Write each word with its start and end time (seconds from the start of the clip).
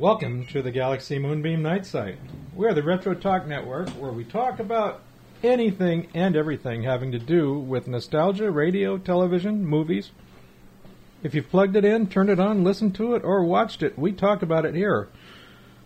Welcome 0.00 0.46
to 0.46 0.62
the 0.62 0.70
Galaxy 0.70 1.18
Moonbeam 1.18 1.60
Night 1.60 1.84
Site. 1.84 2.16
We're 2.54 2.72
the 2.72 2.82
Retro 2.82 3.12
Talk 3.12 3.46
Network 3.46 3.90
where 3.90 4.10
we 4.10 4.24
talk 4.24 4.58
about 4.58 5.02
anything 5.42 6.08
and 6.14 6.34
everything 6.34 6.84
having 6.84 7.12
to 7.12 7.18
do 7.18 7.58
with 7.58 7.86
nostalgia, 7.86 8.50
radio, 8.50 8.96
television, 8.96 9.62
movies. 9.62 10.10
If 11.22 11.34
you've 11.34 11.50
plugged 11.50 11.76
it 11.76 11.84
in, 11.84 12.06
turned 12.06 12.30
it 12.30 12.40
on, 12.40 12.64
listened 12.64 12.94
to 12.94 13.14
it, 13.14 13.22
or 13.22 13.44
watched 13.44 13.82
it, 13.82 13.98
we 13.98 14.12
talk 14.12 14.40
about 14.40 14.64
it 14.64 14.74
here. 14.74 15.08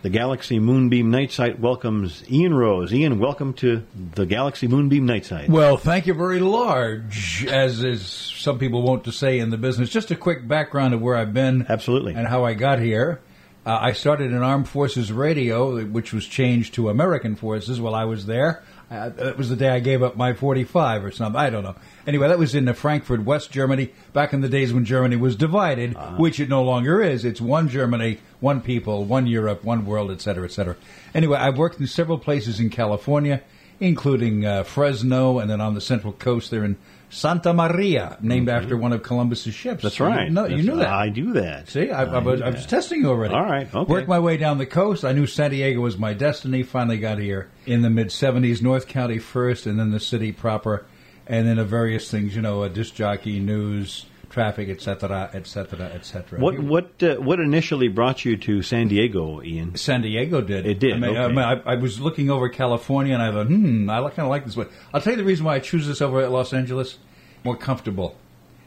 the 0.00 0.08
Galaxy 0.08 0.58
Moonbeam 0.58 1.10
Night 1.10 1.30
Site 1.30 1.60
welcomes 1.60 2.24
Ian 2.30 2.54
Rose. 2.54 2.90
Ian, 2.90 3.18
welcome 3.18 3.52
to 3.54 3.82
the 4.14 4.24
Galaxy 4.24 4.66
Moonbeam 4.66 5.04
Night 5.04 5.26
Site. 5.26 5.50
Well, 5.50 5.76
thank 5.76 6.06
you 6.06 6.14
very 6.14 6.40
large, 6.40 7.44
as 7.44 7.84
is 7.84 8.06
some 8.06 8.58
people 8.58 8.80
want 8.80 9.04
to 9.04 9.12
say 9.12 9.40
in 9.40 9.50
the 9.50 9.58
business. 9.58 9.90
Just 9.90 10.10
a 10.10 10.16
quick 10.16 10.48
background 10.48 10.94
of 10.94 11.02
where 11.02 11.16
I've 11.16 11.34
been 11.34 11.66
Absolutely. 11.68 12.14
and 12.14 12.26
how 12.26 12.46
I 12.46 12.54
got 12.54 12.78
here. 12.78 13.20
Uh, 13.66 13.78
I 13.78 13.92
started 13.92 14.32
in 14.32 14.42
Armed 14.42 14.68
Forces 14.68 15.12
Radio, 15.12 15.84
which 15.84 16.14
was 16.14 16.26
changed 16.26 16.72
to 16.74 16.88
American 16.88 17.36
Forces 17.36 17.78
while 17.78 17.94
I 17.94 18.04
was 18.04 18.24
there. 18.24 18.62
Uh, 18.90 19.10
that 19.10 19.36
was 19.36 19.50
the 19.50 19.56
day 19.56 19.68
I 19.68 19.80
gave 19.80 20.02
up 20.02 20.16
my 20.16 20.32
45 20.32 21.04
or 21.04 21.10
something. 21.10 21.38
I 21.38 21.50
don't 21.50 21.62
know. 21.62 21.76
Anyway, 22.06 22.26
that 22.26 22.38
was 22.38 22.54
in 22.54 22.66
uh, 22.68 22.72
Frankfurt, 22.72 23.22
West 23.22 23.52
Germany, 23.52 23.92
back 24.14 24.32
in 24.32 24.40
the 24.40 24.48
days 24.48 24.72
when 24.72 24.86
Germany 24.86 25.16
was 25.16 25.36
divided, 25.36 25.94
which 26.18 26.40
it 26.40 26.48
no 26.48 26.62
longer 26.62 27.02
is. 27.02 27.24
It's 27.24 27.40
one 27.40 27.68
Germany, 27.68 28.18
one 28.40 28.62
people, 28.62 29.04
one 29.04 29.26
Europe, 29.26 29.62
one 29.62 29.84
world, 29.84 30.10
etc., 30.10 30.44
etc. 30.46 30.76
Anyway, 31.14 31.38
I've 31.38 31.58
worked 31.58 31.78
in 31.78 31.86
several 31.86 32.18
places 32.18 32.60
in 32.60 32.70
California, 32.70 33.42
including 33.78 34.46
uh, 34.46 34.64
Fresno, 34.64 35.38
and 35.38 35.50
then 35.50 35.60
on 35.60 35.74
the 35.74 35.80
Central 35.82 36.14
Coast 36.14 36.50
there 36.50 36.64
in 36.64 36.76
Santa 37.10 37.52
Maria, 37.52 38.16
named 38.20 38.48
after 38.48 38.76
one 38.76 38.92
of 38.92 39.02
Columbus's 39.02 39.52
ships. 39.52 39.78
Mm-hmm. 39.78 39.86
That's 39.86 40.00
right. 40.00 40.28
You, 40.28 40.34
know, 40.34 40.46
you 40.46 40.62
knew 40.62 40.76
that. 40.76 40.88
I 40.88 41.08
do 41.08 41.32
that. 41.34 41.68
See, 41.68 41.90
I, 41.90 42.04
I, 42.04 42.18
was, 42.18 42.40
do 42.40 42.46
I 42.46 42.50
was 42.50 42.64
testing 42.66 43.00
you 43.00 43.08
already. 43.08 43.34
All 43.34 43.42
right, 43.42 43.72
okay. 43.74 43.92
Worked 43.92 44.08
my 44.08 44.20
way 44.20 44.36
down 44.36 44.58
the 44.58 44.66
coast. 44.66 45.04
I 45.04 45.12
knew 45.12 45.26
San 45.26 45.50
Diego 45.50 45.80
was 45.80 45.98
my 45.98 46.14
destiny. 46.14 46.62
Finally 46.62 46.98
got 46.98 47.18
here 47.18 47.50
in 47.66 47.82
the 47.82 47.90
mid 47.90 48.08
70s, 48.08 48.62
North 48.62 48.86
County 48.86 49.18
first, 49.18 49.66
and 49.66 49.78
then 49.78 49.90
the 49.90 50.00
city 50.00 50.30
proper, 50.30 50.86
and 51.26 51.48
then 51.48 51.56
the 51.56 51.64
various 51.64 52.08
things, 52.10 52.36
you 52.36 52.42
know, 52.42 52.62
a 52.62 52.68
disc 52.68 52.94
jockey, 52.94 53.40
news, 53.40 54.06
traffic, 54.30 54.68
etc., 54.68 55.30
etc., 55.34 55.86
etc. 55.86 56.40
What 56.40 56.58
what 56.58 57.02
uh, 57.02 57.16
what 57.16 57.40
initially 57.40 57.88
brought 57.88 58.24
you 58.24 58.36
to 58.38 58.62
San 58.62 58.88
Diego, 58.88 59.42
Ian? 59.42 59.76
San 59.76 60.02
Diego 60.02 60.40
did. 60.40 60.64
It 60.64 60.78
did, 60.78 60.94
I, 60.94 60.98
mean, 60.98 61.10
okay. 61.10 61.20
I, 61.20 61.28
mean, 61.28 61.38
I, 61.38 61.72
I 61.72 61.74
was 61.74 62.00
looking 62.00 62.30
over 62.30 62.48
California, 62.48 63.12
and 63.12 63.22
I 63.22 63.30
thought, 63.32 63.48
hmm, 63.48 63.90
I 63.90 64.00
kind 64.00 64.20
of 64.20 64.28
like 64.28 64.46
this 64.46 64.56
one. 64.56 64.68
I'll 64.94 65.00
tell 65.00 65.12
you 65.12 65.18
the 65.18 65.24
reason 65.24 65.44
why 65.44 65.56
I 65.56 65.58
choose 65.58 65.86
this 65.86 66.00
over 66.00 66.22
at 66.22 66.30
Los 66.30 66.52
Angeles. 66.54 66.98
More 67.44 67.56
comfortable. 67.56 68.16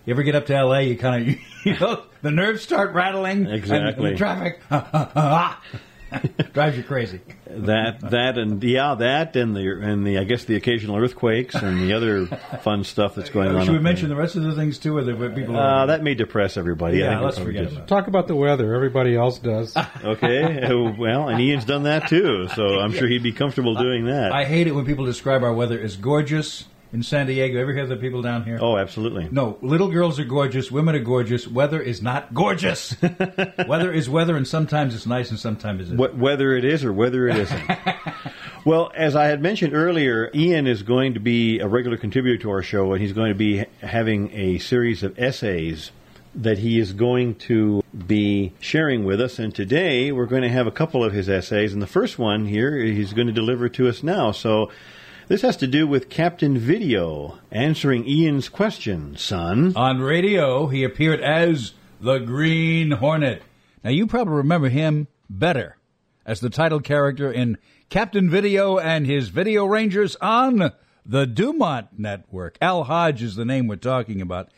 You 0.05 0.13
ever 0.13 0.23
get 0.23 0.35
up 0.35 0.47
to 0.47 0.55
L.A., 0.55 0.81
you 0.81 0.97
kind 0.97 1.29
of, 1.29 1.35
you 1.65 1.79
know, 1.79 2.03
the 2.21 2.31
nerves 2.31 2.61
start 2.61 2.93
rattling. 2.93 3.47
Exactly. 3.47 4.09
And, 4.09 4.15
the 4.15 4.17
traffic 4.17 4.61
drives 6.53 6.77
you 6.77 6.83
crazy. 6.83 7.21
That 7.47 7.99
that 8.11 8.37
and 8.37 8.63
yeah, 8.63 8.95
that 8.95 9.35
and 9.35 9.55
the 9.55 9.79
and 9.81 10.05
the 10.05 10.17
I 10.17 10.23
guess 10.23 10.45
the 10.45 10.55
occasional 10.55 10.97
earthquakes 10.97 11.55
and 11.55 11.81
the 11.81 11.93
other 11.93 12.25
fun 12.61 12.83
stuff 12.83 13.15
that's 13.15 13.29
going 13.29 13.49
on. 13.55 13.65
Should 13.65 13.71
we 13.71 13.77
up 13.77 13.83
mention 13.83 14.09
the 14.09 14.15
rest 14.15 14.35
of 14.35 14.43
the 14.43 14.55
things 14.55 14.79
too, 14.79 14.97
or 14.97 15.03
the 15.03 15.13
people? 15.29 15.53
there. 15.53 15.63
Uh, 15.63 15.85
that 15.87 16.03
may 16.03 16.15
depress 16.15 16.57
everybody. 16.57 17.03
I 17.03 17.05
Yeah, 17.05 17.09
think 17.15 17.21
let's 17.25 17.37
forget 17.39 17.63
just- 17.65 17.75
about 17.75 17.87
Talk 17.87 18.07
about 18.07 18.27
the 18.27 18.35
weather. 18.35 18.73
Everybody 18.73 19.15
else 19.15 19.39
does. 19.39 19.75
Okay, 20.03 20.61
uh, 20.63 20.91
well, 20.97 21.29
and 21.29 21.39
Ian's 21.39 21.65
done 21.65 21.83
that 21.83 22.07
too, 22.07 22.47
so 22.55 22.79
I'm 22.79 22.91
sure 22.91 23.07
he'd 23.07 23.23
be 23.23 23.31
comfortable 23.31 23.75
doing 23.75 24.05
that. 24.05 24.31
I 24.33 24.43
hate 24.45 24.67
it 24.67 24.71
when 24.71 24.85
people 24.85 25.05
describe 25.05 25.43
our 25.43 25.53
weather 25.53 25.79
as 25.79 25.95
gorgeous 25.95 26.65
in 26.93 27.01
San 27.01 27.25
Diego. 27.25 27.59
Ever 27.59 27.73
hear 27.73 27.87
the 27.87 27.97
people 27.97 28.21
down 28.21 28.43
here? 28.43 28.59
oh, 28.61 28.77
absolutely. 28.77 29.27
No, 29.31 29.57
little 29.61 29.89
girls 29.89 30.19
are 30.19 30.25
gorgeous, 30.25 30.71
women 30.71 30.95
are 30.95 30.99
gorgeous, 30.99 31.47
weather 31.47 31.81
is 31.81 32.01
not 32.01 32.33
gorgeous. 32.33 32.95
weather 33.67 33.91
is 33.91 34.07
weather, 34.07 34.37
and 34.37 34.47
sometimes 34.47 34.93
it's 34.93 35.07
nice 35.07 35.31
and 35.31 35.39
sometimes 35.39 35.81
it 35.81 35.95
isn't. 35.95 36.19
Whether 36.19 36.55
it 36.55 36.63
is 36.63 36.85
or 36.85 36.93
whether 36.93 37.27
it 37.27 37.37
isn't. 37.37 37.71
well, 38.65 38.91
as 38.95 39.15
I 39.15 39.25
had 39.25 39.41
mentioned 39.41 39.73
earlier, 39.73 40.29
Ian 40.35 40.67
is 40.67 40.83
going 40.83 41.15
to 41.15 41.19
be 41.19 41.59
a 41.59 41.67
regular 41.67 41.97
contributor 41.97 42.41
to 42.43 42.51
our 42.51 42.61
show, 42.61 42.93
and 42.93 43.01
he's 43.01 43.13
going 43.13 43.29
to 43.29 43.35
be 43.35 43.65
having 43.81 44.31
a 44.31 44.59
series 44.59 45.01
of 45.01 45.17
essays 45.17 45.91
that 46.35 46.59
he 46.59 46.79
is 46.79 46.93
going 46.93 47.35
to 47.35 47.83
be 48.07 48.53
sharing 48.59 49.03
with 49.03 49.19
us. 49.21 49.37
And 49.39 49.53
today 49.53 50.11
we're 50.11 50.25
going 50.25 50.41
to 50.43 50.49
have 50.49 50.67
a 50.67 50.71
couple 50.71 51.03
of 51.03 51.11
his 51.11 51.27
essays, 51.27 51.73
and 51.73 51.81
the 51.81 51.87
first 51.87 52.19
one 52.19 52.45
here 52.45 52.75
he's 52.77 53.13
going 53.13 53.27
to 53.27 53.33
deliver 53.33 53.67
to 53.69 53.89
us 53.89 54.03
now. 54.03 54.31
So. 54.31 54.69
This 55.29 55.41
has 55.43 55.55
to 55.57 55.67
do 55.67 55.87
with 55.87 56.09
Captain 56.09 56.57
Video 56.57 57.39
answering 57.49 58.05
Ian's 58.05 58.49
question, 58.49 59.15
son. 59.15 59.71
On 59.73 60.01
radio, 60.01 60.67
he 60.67 60.83
appeared 60.83 61.21
as 61.21 61.71
the 62.01 62.17
Green 62.17 62.91
Hornet. 62.91 63.41
Now, 63.85 63.91
you 63.91 64.05
probably 64.05 64.33
remember 64.33 64.67
him 64.67 65.07
better 65.29 65.77
as 66.25 66.41
the 66.41 66.49
title 66.49 66.81
character 66.81 67.31
in 67.31 67.57
Captain 67.89 68.29
Video 68.29 68.77
and 68.77 69.07
his 69.07 69.29
Video 69.29 69.65
Rangers 69.65 70.17
on 70.17 70.73
the 71.05 71.25
Dumont 71.25 71.87
Network. 71.97 72.57
Al 72.61 72.83
Hodge 72.83 73.23
is 73.23 73.37
the 73.37 73.45
name 73.45 73.67
we're 73.67 73.77
talking 73.77 74.21
about. 74.21 74.49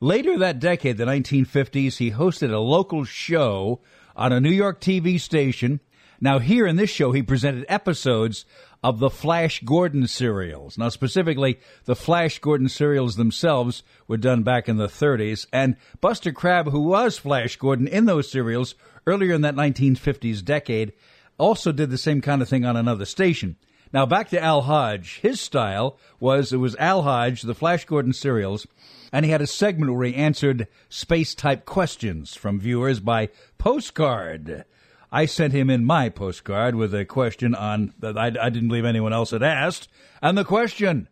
Later 0.00 0.38
that 0.38 0.58
decade, 0.58 0.96
the 0.96 1.04
1950s, 1.04 1.98
he 1.98 2.12
hosted 2.12 2.50
a 2.50 2.58
local 2.58 3.04
show 3.04 3.80
on 4.16 4.32
a 4.32 4.40
New 4.40 4.50
York 4.50 4.80
TV 4.80 5.20
station. 5.20 5.80
Now, 6.24 6.38
here 6.38 6.66
in 6.66 6.76
this 6.76 6.88
show, 6.88 7.12
he 7.12 7.22
presented 7.22 7.66
episodes 7.68 8.46
of 8.82 8.98
the 8.98 9.10
Flash 9.10 9.62
Gordon 9.62 10.06
serials. 10.06 10.78
Now, 10.78 10.88
specifically, 10.88 11.60
the 11.84 11.94
Flash 11.94 12.38
Gordon 12.38 12.70
serials 12.70 13.16
themselves 13.16 13.82
were 14.08 14.16
done 14.16 14.42
back 14.42 14.66
in 14.66 14.78
the 14.78 14.86
30s, 14.86 15.46
and 15.52 15.76
Buster 16.00 16.32
Crabbe, 16.32 16.70
who 16.70 16.80
was 16.80 17.18
Flash 17.18 17.56
Gordon 17.56 17.86
in 17.86 18.06
those 18.06 18.30
serials 18.30 18.74
earlier 19.06 19.34
in 19.34 19.42
that 19.42 19.54
1950s 19.54 20.42
decade, 20.42 20.94
also 21.36 21.72
did 21.72 21.90
the 21.90 21.98
same 21.98 22.22
kind 22.22 22.40
of 22.40 22.48
thing 22.48 22.64
on 22.64 22.74
another 22.74 23.04
station. 23.04 23.56
Now 23.92 24.06
back 24.06 24.30
to 24.30 24.42
Al 24.42 24.62
Hodge. 24.62 25.18
His 25.20 25.42
style 25.42 25.98
was 26.20 26.54
it 26.54 26.56
was 26.56 26.74
Al 26.76 27.02
Hodge, 27.02 27.42
the 27.42 27.54
Flash 27.54 27.84
Gordon 27.84 28.14
serials, 28.14 28.66
and 29.12 29.26
he 29.26 29.30
had 29.30 29.42
a 29.42 29.46
segment 29.46 29.92
where 29.92 30.06
he 30.06 30.14
answered 30.14 30.68
space 30.88 31.34
type 31.34 31.66
questions 31.66 32.34
from 32.34 32.58
viewers 32.58 32.98
by 32.98 33.28
postcard. 33.58 34.64
I 35.14 35.26
sent 35.26 35.52
him 35.52 35.70
in 35.70 35.84
my 35.84 36.08
postcard 36.08 36.74
with 36.74 36.92
a 36.92 37.04
question 37.04 37.54
on 37.54 37.94
that 38.00 38.18
I, 38.18 38.26
I 38.26 38.50
didn't 38.50 38.66
believe 38.66 38.84
anyone 38.84 39.12
else 39.12 39.30
had 39.30 39.44
asked, 39.44 39.86
and 40.20 40.36
the 40.36 40.44
question: 40.44 41.08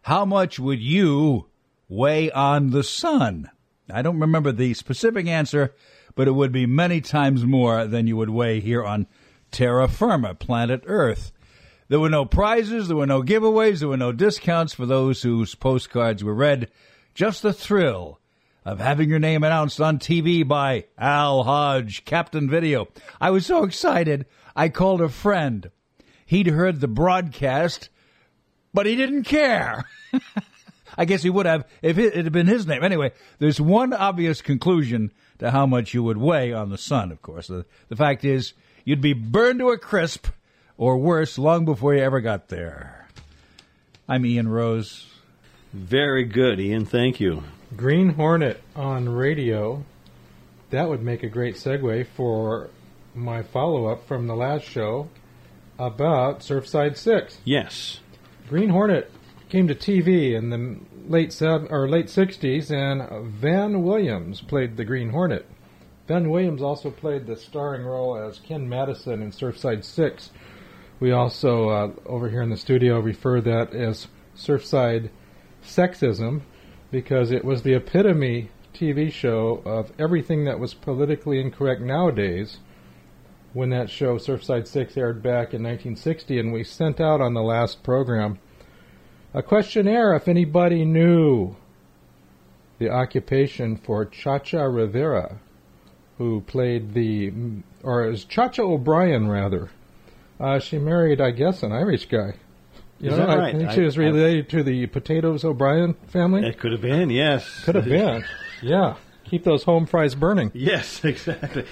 How 0.00 0.24
much 0.24 0.58
would 0.58 0.80
you 0.80 1.50
weigh 1.86 2.30
on 2.30 2.70
the 2.70 2.82
sun? 2.82 3.50
I 3.92 4.00
don't 4.00 4.18
remember 4.18 4.50
the 4.50 4.72
specific 4.72 5.26
answer, 5.26 5.74
but 6.14 6.26
it 6.26 6.30
would 6.30 6.52
be 6.52 6.64
many 6.64 7.02
times 7.02 7.44
more 7.44 7.86
than 7.86 8.06
you 8.06 8.16
would 8.16 8.30
weigh 8.30 8.60
here 8.60 8.82
on 8.82 9.08
terra 9.50 9.88
firma, 9.88 10.34
planet 10.34 10.82
Earth. 10.86 11.30
There 11.88 12.00
were 12.00 12.08
no 12.08 12.24
prizes, 12.24 12.88
there 12.88 12.96
were 12.96 13.04
no 13.04 13.22
giveaways, 13.22 13.80
there 13.80 13.88
were 13.88 13.98
no 13.98 14.12
discounts 14.12 14.72
for 14.72 14.86
those 14.86 15.20
whose 15.20 15.54
postcards 15.54 16.24
were 16.24 16.32
read. 16.32 16.70
Just 17.12 17.42
the 17.42 17.52
thrill 17.52 18.20
of 18.64 18.80
having 18.80 19.10
your 19.10 19.18
name 19.18 19.44
announced 19.44 19.80
on 19.80 19.98
TV 19.98 20.46
by 20.46 20.86
Al 20.98 21.42
Hodge, 21.42 22.04
Captain 22.04 22.48
Video. 22.48 22.88
I 23.20 23.30
was 23.30 23.46
so 23.46 23.64
excited, 23.64 24.26
I 24.56 24.68
called 24.68 25.00
a 25.00 25.08
friend. 25.08 25.70
He'd 26.24 26.46
heard 26.46 26.80
the 26.80 26.88
broadcast, 26.88 27.90
but 28.72 28.86
he 28.86 28.96
didn't 28.96 29.24
care. 29.24 29.84
I 30.96 31.04
guess 31.04 31.22
he 31.22 31.30
would 31.30 31.46
have 31.46 31.68
if 31.82 31.98
it 31.98 32.14
had 32.14 32.32
been 32.32 32.46
his 32.46 32.66
name. 32.66 32.82
Anyway, 32.82 33.12
there's 33.38 33.60
one 33.60 33.92
obvious 33.92 34.40
conclusion 34.40 35.12
to 35.38 35.50
how 35.50 35.66
much 35.66 35.92
you 35.92 36.02
would 36.02 36.18
weigh 36.18 36.52
on 36.52 36.70
the 36.70 36.78
sun, 36.78 37.10
of 37.12 37.20
course. 37.20 37.48
The, 37.48 37.66
the 37.88 37.96
fact 37.96 38.24
is, 38.24 38.54
you'd 38.84 39.00
be 39.00 39.12
burned 39.12 39.58
to 39.58 39.70
a 39.70 39.78
crisp, 39.78 40.28
or 40.76 40.96
worse, 40.96 41.38
long 41.38 41.64
before 41.64 41.94
you 41.94 42.02
ever 42.02 42.20
got 42.20 42.48
there. 42.48 43.08
I'm 44.08 44.24
Ian 44.24 44.48
Rose. 44.48 45.06
Very 45.72 46.24
good, 46.24 46.60
Ian. 46.60 46.84
Thank 46.84 47.20
you. 47.20 47.42
Green 47.76 48.10
Hornet 48.10 48.60
on 48.76 49.08
radio. 49.08 49.84
That 50.70 50.88
would 50.88 51.02
make 51.02 51.22
a 51.22 51.28
great 51.28 51.56
segue 51.56 52.06
for 52.08 52.70
my 53.14 53.42
follow 53.42 53.86
up 53.86 54.06
from 54.06 54.26
the 54.26 54.36
last 54.36 54.64
show 54.64 55.08
about 55.78 56.40
Surfside 56.40 56.96
6. 56.96 57.38
Yes. 57.44 58.00
Green 58.48 58.68
Hornet 58.68 59.10
came 59.48 59.66
to 59.68 59.74
TV 59.74 60.34
in 60.34 60.50
the 60.50 60.78
late 61.08 61.32
seven, 61.32 61.68
or 61.70 61.88
late 61.88 62.06
60s, 62.06 62.70
and 62.70 63.30
Van 63.30 63.82
Williams 63.82 64.40
played 64.40 64.76
the 64.76 64.84
Green 64.84 65.10
Hornet. 65.10 65.46
Van 66.06 66.28
Williams 66.28 66.62
also 66.62 66.90
played 66.90 67.26
the 67.26 67.36
starring 67.36 67.84
role 67.84 68.16
as 68.16 68.38
Ken 68.38 68.68
Madison 68.68 69.22
in 69.22 69.30
Surfside 69.30 69.84
6. 69.84 70.30
We 71.00 71.12
also, 71.12 71.68
uh, 71.70 71.90
over 72.06 72.28
here 72.28 72.42
in 72.42 72.50
the 72.50 72.56
studio, 72.56 73.00
refer 73.00 73.40
that 73.40 73.74
as 73.74 74.08
Surfside 74.36 75.10
Sexism 75.64 76.42
because 76.90 77.30
it 77.30 77.44
was 77.44 77.62
the 77.62 77.74
epitome 77.74 78.50
TV 78.74 79.10
show 79.10 79.62
of 79.64 79.92
everything 79.98 80.44
that 80.44 80.58
was 80.58 80.74
politically 80.74 81.40
incorrect 81.40 81.80
nowadays 81.80 82.58
when 83.52 83.70
that 83.70 83.88
show 83.88 84.18
Surfside 84.18 84.66
6 84.66 84.96
aired 84.96 85.22
back 85.22 85.54
in 85.54 85.62
1960 85.62 86.38
and 86.40 86.52
we 86.52 86.64
sent 86.64 87.00
out 87.00 87.20
on 87.20 87.34
the 87.34 87.42
last 87.42 87.82
program 87.84 88.38
a 89.32 89.42
questionnaire 89.42 90.14
if 90.14 90.26
anybody 90.26 90.84
knew 90.84 91.54
the 92.78 92.90
occupation 92.90 93.76
for 93.76 94.04
Cha-Cha 94.04 94.64
Rivera 94.64 95.38
who 96.18 96.40
played 96.40 96.94
the 96.94 97.32
or 97.82 98.08
is 98.10 98.24
Cha-Cha 98.24 98.62
O'Brien 98.62 99.28
rather. 99.28 99.70
Uh, 100.40 100.58
she 100.58 100.78
married 100.78 101.20
I 101.20 101.30
guess 101.30 101.62
an 101.62 101.72
Irish 101.72 102.06
guy 102.06 102.34
you 103.04 103.10
Is 103.10 103.18
know, 103.18 103.26
that 103.26 103.30
I 103.30 103.36
right? 103.38 103.56
think 103.56 103.68
I- 103.70 103.74
she 103.74 103.82
was 103.82 103.98
I- 103.98 104.02
related 104.02 104.48
to 104.50 104.62
the 104.62 104.86
Potatoes 104.86 105.44
O'Brien 105.44 105.94
family. 106.08 106.46
It 106.46 106.58
could 106.58 106.72
have 106.72 106.80
been, 106.80 107.10
yes. 107.10 107.62
Could 107.64 107.74
have 107.74 107.84
been. 108.00 108.24
Yeah. 108.62 108.94
Keep 109.24 109.44
those 109.44 109.62
home 109.64 109.86
fries 109.86 110.14
burning. 110.14 110.50
Yes, 110.54 111.04
exactly. 111.04 111.64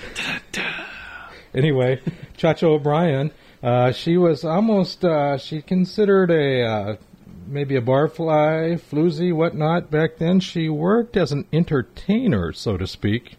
Anyway, 1.55 2.01
Chacha 2.37 2.67
O'Brien, 2.67 3.31
uh, 3.63 3.93
she 3.93 4.17
was 4.17 4.45
almost, 4.45 5.05
uh, 5.05 5.37
she 5.37 5.61
considered 5.61 6.31
a, 6.31 6.63
uh, 6.63 6.97
maybe 7.47 7.77
a 7.77 7.81
barfly, 7.83 8.81
floozy, 8.81 9.35
whatnot. 9.35 9.91
Back 9.91 10.17
then, 10.17 10.41
she 10.41 10.69
worked 10.69 11.17
as 11.17 11.31
an 11.33 11.45
entertainer, 11.53 12.53
so 12.53 12.77
to 12.79 12.87
speak, 12.87 13.37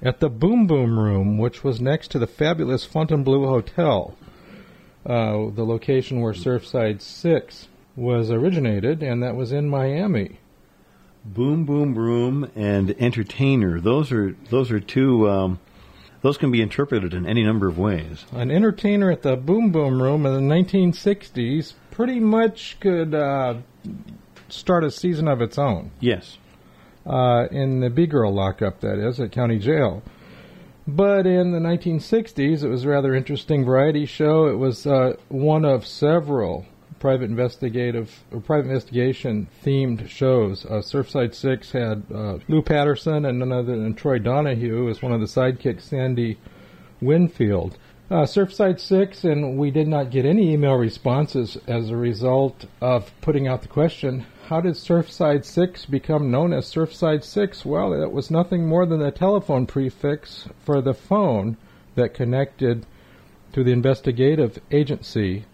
at 0.00 0.20
the 0.20 0.28
Boom 0.28 0.66
Boom 0.68 0.98
Room, 0.98 1.36
which 1.38 1.64
was 1.64 1.80
next 1.80 2.12
to 2.12 2.18
the 2.20 2.28
fabulous 2.28 2.84
Fontainebleau 2.84 3.46
Hotel, 3.48 4.16
uh, 5.06 5.50
the 5.54 5.64
location 5.64 6.20
where 6.20 6.32
Surfside 6.32 7.00
6 7.00 7.68
was 7.96 8.30
originated, 8.30 9.02
and 9.02 9.22
that 9.22 9.34
was 9.36 9.52
in 9.52 9.68
Miami. 9.68 10.38
Boom 11.24 11.64
Boom 11.64 11.94
Room 11.94 12.50
and 12.54 12.90
Entertainer. 12.98 13.80
Those 13.80 14.12
are 14.12 14.34
those 14.50 14.70
are 14.70 14.80
two. 14.80 15.28
Um, 15.28 15.58
those 16.22 16.38
can 16.38 16.50
be 16.50 16.62
interpreted 16.62 17.12
in 17.14 17.26
any 17.26 17.42
number 17.44 17.68
of 17.68 17.76
ways. 17.78 18.24
an 18.32 18.50
entertainer 18.50 19.10
at 19.10 19.22
the 19.22 19.36
Boom 19.36 19.70
Boom 19.70 20.00
Room 20.02 20.24
in 20.26 20.32
the 20.48 20.54
1960s 20.54 21.74
pretty 21.90 22.18
much 22.20 22.78
could 22.80 23.14
uh, 23.14 23.54
start 24.48 24.84
a 24.84 24.90
season 24.90 25.28
of 25.28 25.40
its 25.42 25.58
own 25.58 25.90
Yes. 26.00 26.38
uh, 27.06 27.46
in 27.50 27.80
the 27.80 27.90
B 27.90 28.06
Girl 28.06 28.32
lockup, 28.32 28.80
that 28.80 28.98
is, 28.98 29.20
at 29.20 29.30
county 29.32 29.58
jail. 29.58 30.02
But 30.88 31.26
in 31.26 31.52
the 31.52 31.58
1960s, 31.58 32.62
it 32.62 32.68
was 32.68 32.86
a 32.86 32.88
rather 32.88 33.14
interesting 33.14 33.62
variety 33.62 34.06
show. 34.06 34.46
It 34.46 34.56
was 34.56 34.86
uh, 34.86 35.16
one 35.28 35.66
of 35.66 35.86
several 35.86 36.64
private 36.98 37.28
investigative 37.28 38.24
or 38.32 38.40
private 38.40 38.68
investigation 38.68 39.48
themed 39.62 40.08
shows. 40.08 40.64
Uh, 40.64 40.80
Surfside 40.80 41.34
Six 41.34 41.72
had 41.72 42.04
uh, 42.12 42.38
Lou 42.48 42.62
Patterson 42.62 43.26
and 43.26 43.38
none 43.38 43.52
other 43.52 43.76
than 43.76 43.94
Troy 43.94 44.18
Donahue 44.18 44.88
as 44.88 45.02
one 45.02 45.12
of 45.12 45.20
the 45.20 45.26
sidekicks, 45.26 45.82
Sandy 45.82 46.38
Winfield. 47.02 47.76
Uh, 48.10 48.22
Surfside 48.22 48.80
6, 48.80 49.24
and 49.24 49.58
we 49.58 49.70
did 49.70 49.86
not 49.86 50.10
get 50.10 50.24
any 50.24 50.54
email 50.54 50.76
responses 50.76 51.58
as 51.66 51.90
a 51.90 51.96
result 51.96 52.64
of 52.80 53.12
putting 53.20 53.46
out 53.46 53.60
the 53.60 53.68
question 53.68 54.24
how 54.48 54.62
did 54.62 54.72
Surfside 54.72 55.44
6 55.44 55.84
become 55.84 56.30
known 56.30 56.54
as 56.54 56.72
Surfside 56.72 57.22
6? 57.22 57.66
Well, 57.66 57.92
it 57.92 58.10
was 58.10 58.30
nothing 58.30 58.66
more 58.66 58.86
than 58.86 59.02
a 59.02 59.10
telephone 59.10 59.66
prefix 59.66 60.48
for 60.64 60.80
the 60.80 60.94
phone 60.94 61.58
that 61.96 62.14
connected 62.14 62.86
to 63.52 63.62
the 63.62 63.72
investigative 63.72 64.58
agency, 64.70 65.44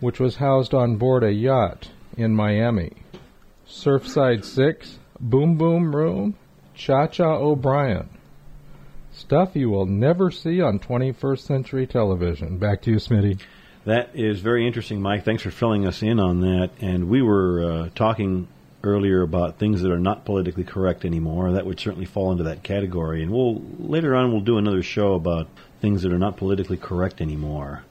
which 0.00 0.20
was 0.20 0.36
housed 0.36 0.74
on 0.74 0.96
board 0.96 1.24
a 1.24 1.32
yacht 1.32 1.88
in 2.18 2.34
Miami. 2.34 2.92
Surfside 3.66 4.44
6, 4.44 4.98
Boom 5.18 5.56
Boom 5.56 5.96
Room, 5.96 6.34
Cha 6.74 7.06
Cha 7.06 7.36
O'Brien. 7.36 8.10
Stuff 9.12 9.56
you 9.56 9.70
will 9.70 9.86
never 9.86 10.30
see 10.30 10.60
on 10.60 10.78
21st 10.78 11.38
century 11.38 11.86
television. 11.86 12.58
Back 12.58 12.82
to 12.82 12.90
you, 12.90 12.96
Smitty. 12.96 13.40
That 13.86 14.10
is 14.14 14.40
very 14.40 14.66
interesting, 14.66 15.00
Mike. 15.00 15.24
Thanks 15.24 15.42
for 15.44 15.50
filling 15.52 15.86
us 15.86 16.02
in 16.02 16.18
on 16.18 16.40
that. 16.40 16.70
And 16.80 17.08
we 17.08 17.22
were 17.22 17.62
uh, 17.62 17.88
talking 17.94 18.48
earlier 18.82 19.22
about 19.22 19.58
things 19.58 19.82
that 19.82 19.90
are 19.92 19.98
not 19.98 20.24
politically 20.24 20.64
correct 20.64 21.04
anymore. 21.04 21.52
That 21.52 21.66
would 21.66 21.78
certainly 21.78 22.04
fall 22.04 22.32
into 22.32 22.44
that 22.44 22.62
category. 22.64 23.22
And 23.22 23.30
we'll 23.30 23.62
later 23.78 24.14
on 24.16 24.32
we'll 24.32 24.40
do 24.40 24.58
another 24.58 24.82
show 24.82 25.14
about 25.14 25.48
things 25.80 26.02
that 26.02 26.12
are 26.12 26.18
not 26.18 26.36
politically 26.36 26.76
correct 26.76 27.20
anymore. 27.20 27.84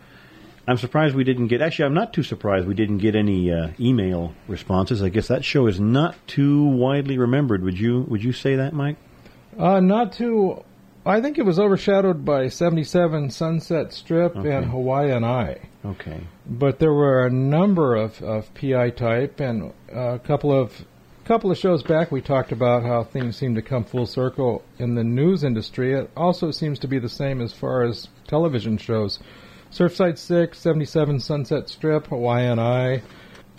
I'm 0.68 0.78
surprised 0.78 1.16
we 1.16 1.24
didn't 1.24 1.48
get. 1.48 1.62
Actually, 1.62 1.86
I'm 1.86 1.94
not 1.94 2.12
too 2.14 2.24
surprised 2.24 2.68
we 2.68 2.74
didn't 2.74 2.98
get 2.98 3.16
any 3.16 3.52
uh, 3.52 3.70
email 3.80 4.34
responses. 4.48 5.02
I 5.02 5.10
guess 5.10 5.28
that 5.30 5.46
show 5.46 5.68
is 5.68 5.80
not 5.80 6.16
too 6.28 6.66
widely 6.66 7.18
remembered. 7.18 7.64
Would 7.64 7.80
you 7.80 8.02
Would 8.10 8.24
you 8.24 8.34
say 8.34 8.56
that, 8.58 8.74
Mike? 8.74 8.98
Uh, 9.58 9.80
not 9.80 10.12
too. 10.12 10.64
I 11.06 11.22
think 11.22 11.38
it 11.38 11.46
was 11.46 11.60
overshadowed 11.60 12.26
by 12.26 12.50
77 12.50 13.30
Sunset 13.30 13.94
Strip 13.94 14.36
Okay. 14.36 14.52
and 14.56 14.66
Hawaiian 14.66 15.24
Eye. 15.24 15.60
Okay. 15.86 16.22
But 16.48 16.80
there 16.80 16.94
were 16.94 17.26
a 17.26 17.32
number 17.32 17.96
of, 17.96 18.22
of 18.24 18.54
PI 18.56 18.92
type, 18.92 19.40
and 19.40 19.72
a 19.92 20.20
couple 20.20 20.52
of 20.52 20.86
couple 21.26 21.50
of 21.50 21.58
shows 21.58 21.82
back 21.82 22.12
we 22.12 22.22
talked 22.22 22.52
about 22.52 22.84
how 22.84 23.04
things 23.04 23.36
seem 23.36 23.56
to 23.56 23.62
come 23.62 23.84
full 23.84 24.06
circle 24.06 24.64
in 24.78 24.94
the 24.94 25.04
news 25.04 25.44
industry. 25.44 25.94
It 25.94 26.12
also 26.16 26.52
seems 26.52 26.78
to 26.80 26.88
be 26.88 27.00
the 27.00 27.10
same 27.10 27.42
as 27.42 27.52
far 27.52 27.82
as 27.84 28.10
television 28.28 28.78
shows. 28.78 29.18
Surfside 29.72 30.20
6, 30.20 30.58
77 30.58 31.20
Sunset 31.20 31.68
Strip, 31.68 32.08
Hawaiian 32.08 32.60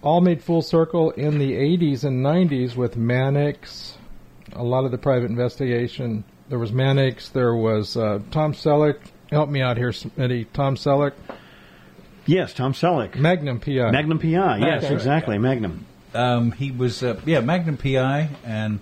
all 0.02 0.20
made 0.20 0.42
full 0.42 0.62
circle 0.62 1.10
in 1.10 1.38
the 1.38 1.52
80s 1.52 2.04
and 2.04 2.24
90s 2.24 2.76
with 2.76 2.96
Mannix, 2.96 3.98
a 4.52 4.62
lot 4.62 4.84
of 4.84 4.92
the 4.92 4.98
private 4.98 5.30
investigation. 5.30 6.24
There 6.48 6.58
was 6.60 6.72
Mannix, 6.72 7.30
there 7.30 7.54
was 7.54 7.96
uh, 7.96 8.20
Tom 8.30 8.52
Selleck. 8.52 9.00
Help 9.30 9.50
me 9.50 9.60
out 9.60 9.76
here, 9.76 9.90
Smitty. 9.90 10.46
Tom 10.52 10.76
Selleck, 10.76 11.14
Yes, 12.26 12.52
Tom 12.52 12.72
Selleck. 12.72 13.14
Magnum 13.16 13.60
PI. 13.60 13.90
Magnum 13.90 14.18
PI. 14.18 14.58
Yes, 14.58 14.84
Okay. 14.84 14.94
exactly. 14.94 15.38
Magnum. 15.38 15.84
Um, 16.14 16.52
he 16.52 16.70
was, 16.72 17.02
uh, 17.02 17.20
yeah, 17.26 17.40
Magnum 17.40 17.76
PI, 17.76 18.28
and 18.44 18.80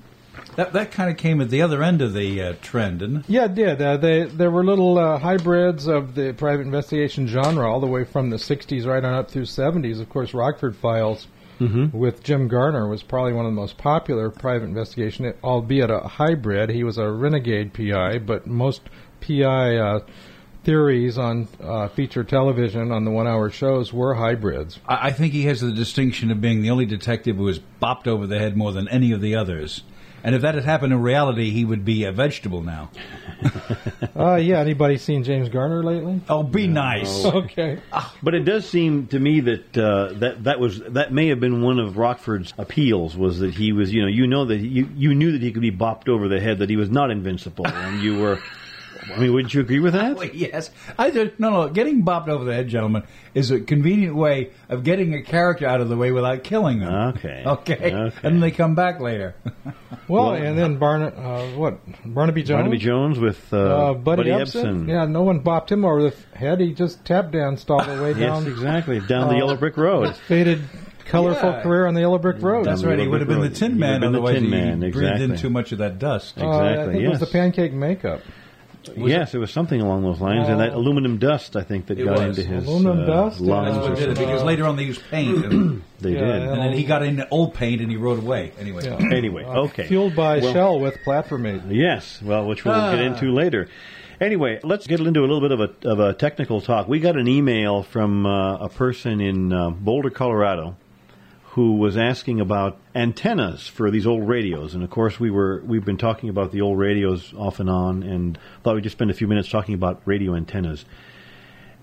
That 0.56 0.72
that 0.72 0.92
kind 0.92 1.10
of 1.10 1.16
came 1.16 1.40
at 1.40 1.50
the 1.50 1.62
other 1.62 1.82
end 1.82 2.00
of 2.00 2.12
the 2.14 2.40
uh, 2.42 2.52
trend, 2.62 3.00
didn't 3.00 3.16
it? 3.18 3.24
Yeah, 3.28 3.44
it 3.46 3.54
did. 3.54 3.82
Uh, 3.82 3.96
they 3.96 4.22
there 4.24 4.50
were 4.50 4.64
little 4.64 4.98
uh, 4.98 5.18
hybrids 5.18 5.86
of 5.88 6.14
the 6.14 6.32
private 6.32 6.62
investigation 6.62 7.26
genre, 7.26 7.68
all 7.70 7.80
the 7.80 7.86
way 7.88 8.04
from 8.04 8.30
the 8.30 8.36
'60s 8.36 8.86
right 8.86 9.04
on 9.04 9.14
up 9.14 9.30
through 9.30 9.44
'70s. 9.46 10.00
Of 10.00 10.08
course, 10.08 10.32
Rockford 10.34 10.76
Files 10.76 11.26
with 11.92 12.22
Jim 12.22 12.46
Garner 12.48 12.88
was 12.88 13.02
probably 13.02 13.32
one 13.32 13.46
of 13.46 13.52
the 13.52 13.60
most 13.60 13.78
popular 13.78 14.28
private 14.28 14.64
investigation, 14.66 15.32
albeit 15.42 15.88
a 15.90 16.00
hybrid. 16.00 16.68
He 16.70 16.84
was 16.84 16.98
a 16.98 17.08
renegade 17.10 17.72
PI, 17.72 18.18
but 18.18 18.46
most 18.46 18.82
PI 19.20 19.76
uh, 19.76 20.00
theories 20.64 21.18
on 21.18 21.48
uh, 21.62 21.88
feature 21.88 22.24
television 22.24 22.90
on 22.90 23.04
the 23.04 23.10
one-hour 23.10 23.50
shows 23.50 23.92
were 23.92 24.14
hybrids. 24.14 24.78
I, 24.88 25.08
I 25.08 25.12
think 25.12 25.32
he 25.32 25.42
has 25.44 25.60
the 25.60 25.72
distinction 25.72 26.30
of 26.30 26.40
being 26.40 26.62
the 26.62 26.70
only 26.70 26.86
detective 26.86 27.36
who 27.36 27.48
is 27.48 27.60
bopped 27.80 28.06
over 28.06 28.26
the 28.26 28.38
head 28.38 28.56
more 28.56 28.72
than 28.72 28.88
any 28.88 29.12
of 29.12 29.20
the 29.20 29.36
others. 29.36 29.82
And 30.24 30.34
if 30.34 30.40
that 30.40 30.54
had 30.54 30.64
happened 30.64 30.94
in 30.94 31.02
reality, 31.02 31.50
he 31.50 31.66
would 31.66 31.84
be 31.84 32.04
a 32.04 32.12
vegetable 32.12 32.62
now. 32.62 32.90
Uh, 34.16 34.36
yeah, 34.36 34.60
anybody 34.60 34.96
seen 34.96 35.24
James 35.24 35.48
Garner 35.48 35.82
lately? 35.82 36.20
Oh, 36.28 36.44
be 36.44 36.68
nice. 36.68 37.24
Okay. 37.34 37.80
But 38.22 38.34
it 38.34 38.44
does 38.44 38.64
seem 38.64 39.08
to 39.08 39.18
me 39.18 39.40
that 39.40 39.76
uh, 39.76 40.12
that 40.20 40.44
that 40.44 40.60
was 40.60 40.78
that 40.80 41.12
may 41.12 41.28
have 41.28 41.40
been 41.40 41.62
one 41.62 41.80
of 41.80 41.98
Rockford's 41.98 42.54
appeals 42.56 43.16
was 43.16 43.40
that 43.40 43.54
he 43.54 43.72
was 43.72 43.92
you 43.92 44.02
know 44.02 44.08
you 44.08 44.28
know 44.28 44.44
that 44.44 44.58
you 44.58 44.88
you 44.94 45.14
knew 45.14 45.32
that 45.32 45.42
he 45.42 45.50
could 45.50 45.62
be 45.62 45.72
bopped 45.72 46.08
over 46.08 46.28
the 46.28 46.40
head 46.40 46.60
that 46.60 46.70
he 46.70 46.76
was 46.76 46.90
not 46.90 47.10
invincible 47.10 47.66
and 47.66 48.00
you 48.02 48.18
were 48.20 48.38
I 49.12 49.18
mean 49.18 49.32
wouldn't 49.32 49.52
you 49.54 49.60
agree 49.60 49.80
with 49.80 49.92
that? 49.94 50.16
Well, 50.16 50.26
yes, 50.32 50.70
I 50.98 51.10
did. 51.10 51.38
No, 51.40 51.50
no. 51.50 51.68
Getting 51.68 52.04
bopped 52.04 52.28
over 52.28 52.44
the 52.44 52.54
head, 52.54 52.68
gentlemen, 52.68 53.02
is 53.34 53.50
a 53.50 53.60
convenient 53.60 54.14
way 54.16 54.50
of 54.68 54.84
getting 54.84 55.14
a 55.14 55.22
character 55.22 55.66
out 55.66 55.80
of 55.80 55.88
the 55.88 55.96
way 55.96 56.12
without 56.12 56.44
killing 56.44 56.80
them. 56.80 56.92
Okay. 57.16 57.42
Okay. 57.46 57.74
Okay. 57.74 57.90
And 57.92 58.12
then 58.34 58.40
they 58.40 58.50
come 58.50 58.74
back 58.74 59.00
later. 59.00 59.34
Well, 60.06 60.32
Well, 60.32 60.34
and 60.34 60.58
then 60.58 60.78
Barna, 60.78 61.16
uh, 61.16 61.56
what 61.58 61.78
Barnaby 62.04 62.42
Jones, 62.42 62.58
Barnaby 62.58 62.76
Jones 62.78 63.18
with 63.18 63.52
uh, 63.54 63.56
uh, 63.56 63.94
Buddy, 63.94 64.30
Buddy 64.30 64.44
Ebsen. 64.44 64.86
Yeah, 64.86 65.06
no 65.06 65.22
one 65.22 65.40
bopped 65.42 65.70
him 65.72 65.82
over 65.82 66.02
the 66.10 66.14
head. 66.36 66.60
He 66.60 66.74
just 66.74 67.02
tap 67.06 67.30
danced 67.32 67.70
all 67.70 67.82
the 67.82 68.02
way 68.02 68.10
Yes, 68.10 68.18
down. 68.18 68.46
exactly. 68.46 69.00
Down 69.00 69.28
the 69.28 69.34
uh, 69.36 69.38
Yellow 69.38 69.56
Brick 69.56 69.78
Road. 69.78 70.14
Faded, 70.28 70.60
colorful 71.06 71.48
Yeah. 71.52 71.62
career 71.62 71.86
on 71.86 71.94
the 71.94 72.02
Yellow 72.02 72.18
Brick 72.18 72.42
Road. 72.42 72.66
That's 72.66 72.84
right. 72.84 72.98
He 72.98 73.08
would 73.08 73.20
have 73.20 73.28
Brick 73.28 73.40
been 73.40 73.50
the 73.50 73.56
Tin 73.56 73.72
He 73.72 73.78
would 73.78 73.82
have 73.88 73.92
Man, 73.92 74.00
been 74.02 74.12
the 74.12 74.18
otherwise 74.18 74.34
Tin 74.34 74.44
he 74.44 74.50
Man, 74.50 74.80
breathed 74.90 75.20
in 75.22 75.36
too 75.36 75.48
much 75.48 75.72
of 75.72 75.78
that 75.78 75.98
dust. 75.98 76.36
Uh, 76.38 76.44
I 76.46 76.70
Exactly, 76.72 76.92
think 76.94 77.04
it 77.04 77.08
was 77.08 77.20
the 77.20 77.26
pancake 77.26 77.72
makeup. 77.72 78.20
Yes, 78.96 79.34
it 79.34 79.38
was 79.38 79.50
something 79.50 79.80
along 79.80 80.02
those 80.02 80.20
lines, 80.20 80.48
and 80.48 80.60
that 80.60 80.72
Oh. 80.72 80.78
aluminum 80.78 81.18
dust 81.18 81.56
I 81.56 81.62
think 81.62 81.86
that 81.86 81.96
got 81.96 82.18
was. 82.18 82.38
into 82.38 82.50
his 82.50 82.66
Aluminum 82.66 83.02
uh, 83.02 83.06
dust? 83.06 83.40
lungs. 83.40 83.74
That's 83.76 83.88
what 83.88 83.98
did 83.98 84.08
it 84.10 84.18
because 84.18 84.42
later 84.42 84.66
on 84.66 84.76
they 84.76 84.84
used 84.84 85.02
paint, 85.10 85.44
and, 85.44 85.82
They 86.00 86.12
Yeah, 86.12 86.20
did. 86.20 86.42
and 86.48 86.60
then 86.60 86.72
he 86.74 86.84
got 86.84 87.02
in 87.02 87.24
old 87.30 87.54
paint 87.54 87.80
and 87.80 87.90
he 87.90 87.96
rode 87.96 88.18
away. 88.18 88.52
Anyway, 88.58 88.82
Yeah. 88.84 88.98
Anyway, 89.12 89.44
Uh, 89.44 89.62
okay. 89.62 89.86
Fueled 89.86 90.14
by 90.14 90.38
Well- 90.38 90.52
Shell 90.52 90.80
with 90.80 90.98
platformate. 91.06 91.62
Yes, 91.70 92.20
well, 92.22 92.46
which 92.46 92.64
we'll 92.64 92.74
get 92.74 92.98
Ah. 93.00 93.02
into 93.02 93.32
later. 93.32 93.68
Anyway, 94.20 94.60
let's 94.62 94.86
get 94.86 95.00
into 95.00 95.20
a 95.20 95.26
little 95.26 95.40
bit 95.40 95.50
of 95.50 95.60
a, 95.60 95.70
of 95.88 95.98
a 95.98 96.12
technical 96.14 96.60
talk. 96.60 96.86
We 96.88 97.00
got 97.00 97.16
an 97.16 97.26
email 97.26 97.82
from 97.82 98.24
uh, 98.26 98.56
a 98.58 98.68
person 98.68 99.20
in 99.20 99.52
uh, 99.52 99.70
Boulder, 99.70 100.10
Colorado, 100.10 100.76
who 101.54 101.74
was 101.74 101.96
asking 101.96 102.40
about 102.40 102.76
antennas 102.96 103.68
for 103.68 103.88
these 103.88 104.08
old 104.08 104.26
radios. 104.26 104.74
And 104.74 104.82
of 104.82 104.90
course, 104.90 105.20
we 105.20 105.30
were 105.30 105.62
we've 105.64 105.84
been 105.84 105.98
talking 105.98 106.28
about 106.28 106.50
the 106.50 106.62
old 106.62 106.78
radios 106.78 107.32
off 107.34 107.60
and 107.60 107.70
on, 107.70 108.02
and 108.02 108.36
thought 108.62 108.74
we'd 108.74 108.82
just 108.82 108.96
spend 108.96 109.12
a 109.12 109.14
few 109.14 109.28
minutes 109.28 109.48
talking 109.48 109.74
about 109.74 110.02
radio 110.04 110.34
antennas. 110.34 110.84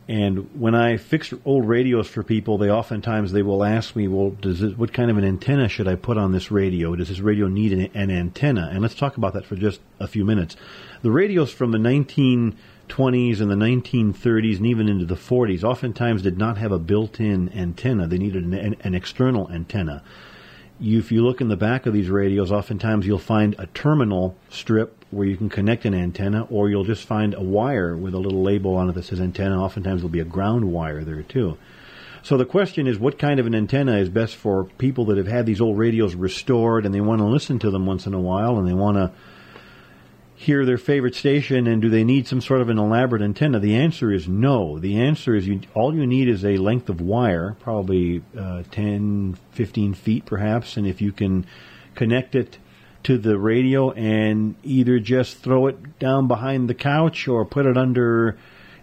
And 0.10 0.60
when 0.60 0.76
I 0.76 0.98
fix 0.98 1.34
old 1.46 1.70
radios 1.70 2.08
for 2.08 2.22
people, 2.22 2.58
they 2.58 2.70
oftentimes 2.70 3.32
they 3.32 3.44
will 3.44 3.64
ask 3.64 3.96
me, 3.96 4.10
"Well, 4.10 4.32
does 4.32 4.62
what 4.76 4.92
kind 4.92 5.10
of 5.10 5.18
an 5.18 5.24
antenna 5.24 5.70
should 5.70 5.88
I 5.88 5.96
put 5.96 6.18
on 6.18 6.34
this 6.34 6.52
radio? 6.52 6.94
Does 6.98 7.08
this 7.08 7.22
radio 7.22 7.48
need 7.48 7.72
an, 7.72 7.90
an 7.94 8.12
antenna?" 8.12 8.70
And 8.74 8.82
let's 8.82 8.96
talk 8.96 9.16
about 9.16 9.34
that 9.36 9.46
for 9.46 9.56
just 9.56 9.80
a 10.02 10.08
few 10.08 10.26
minutes. 10.26 10.58
The 11.02 11.12
radios 11.12 11.50
from 11.50 11.72
the 11.72 11.80
1920s 12.92 13.42
and 13.42 13.50
the 13.50 13.56
1930s 13.56 14.58
and 14.58 14.68
even 14.68 14.90
into 14.90 15.06
the 15.06 15.16
40s 15.16 15.64
oftentimes 15.64 16.22
did 16.22 16.38
not 16.38 16.58
have 16.58 16.72
a 16.72 16.80
built-in 16.80 17.52
antenna. 17.54 18.08
They 18.08 18.18
needed 18.18 18.44
an, 18.44 18.54
an, 18.54 18.76
an 18.82 18.96
external 18.96 19.50
antenna. 19.52 20.04
You, 20.80 21.00
if 21.00 21.12
you 21.12 21.24
look 21.24 21.42
in 21.42 21.48
the 21.48 21.56
back 21.56 21.86
of 21.86 21.94
these 21.94 22.10
radios, 22.10 22.52
oftentimes 22.52 23.06
you'll 23.06 23.20
find 23.20 23.56
a 23.58 23.68
terminal 23.68 24.36
strip 24.50 25.06
where 25.12 25.28
you 25.28 25.38
can 25.38 25.50
connect 25.50 25.86
an 25.86 25.94
antenna, 25.94 26.48
or 26.50 26.70
you'll 26.70 26.86
just 26.86 27.06
find 27.06 27.34
a 27.34 27.42
wire 27.42 27.96
with 27.96 28.14
a 28.14 28.18
little 28.18 28.42
label 28.42 28.76
on 28.76 28.90
it 28.90 28.94
that 28.94 29.04
says 29.04 29.20
antenna. 29.20 29.62
Oftentimes 29.62 30.02
there'll 30.02 30.10
be 30.10 30.22
a 30.22 30.26
ground 30.26 30.72
wire 30.72 31.04
there 31.04 31.22
too. 31.22 31.58
So 32.24 32.38
the 32.38 32.46
question 32.46 32.88
is, 32.88 33.00
what 33.00 33.20
kind 33.20 33.40
of 33.40 33.48
an 33.48 33.56
antenna 33.56 33.98
is 33.98 34.10
best 34.10 34.36
for 34.36 34.66
people 34.66 35.06
that 35.06 35.18
have 35.18 35.28
had 35.28 35.46
these 35.46 35.60
old 35.60 35.78
radios 35.78 36.16
restored 36.16 36.86
and 36.86 36.94
they 36.94 37.02
want 37.02 37.20
to 37.20 37.26
listen 37.26 37.60
to 37.60 37.72
them 37.72 37.86
once 37.86 38.06
in 38.06 38.14
a 38.14 38.20
while 38.20 38.58
and 38.58 38.68
they 38.68 38.74
want 38.74 38.98
to 38.98 39.12
hear 40.42 40.66
their 40.66 40.80
favorite 40.80 41.14
station 41.14 41.68
and 41.68 41.84
do 41.84 41.90
they 41.90 42.04
need 42.04 42.28
some 42.28 42.42
sort 42.42 42.62
of 42.62 42.70
an 42.70 42.80
elaborate 42.80 43.22
antenna? 43.22 43.60
The 43.60 43.76
answer 43.76 44.12
is 44.12 44.28
no. 44.28 44.80
The 44.80 45.00
answer 45.00 45.36
is 45.36 45.48
you, 45.48 45.62
all 45.76 45.94
you 45.94 46.08
need 46.08 46.28
is 46.28 46.44
a 46.44 46.58
length 46.58 46.90
of 46.90 47.00
wire, 47.00 47.56
probably 47.60 48.24
uh, 48.36 48.64
10, 48.72 49.38
15 49.52 49.94
feet 49.94 50.26
perhaps, 50.26 50.78
and 50.78 50.88
if 50.88 51.00
you 51.00 51.12
can 51.12 51.46
connect 51.94 52.34
it 52.34 52.58
to 53.04 53.20
the 53.20 53.38
radio 53.38 53.92
and 53.92 54.56
either 54.64 54.98
just 54.98 55.38
throw 55.38 55.68
it 55.68 56.00
down 56.00 56.28
behind 56.28 56.68
the 56.68 56.74
couch 56.74 57.28
or 57.28 57.46
put 57.46 57.68
it 57.68 57.78
under, 57.78 58.36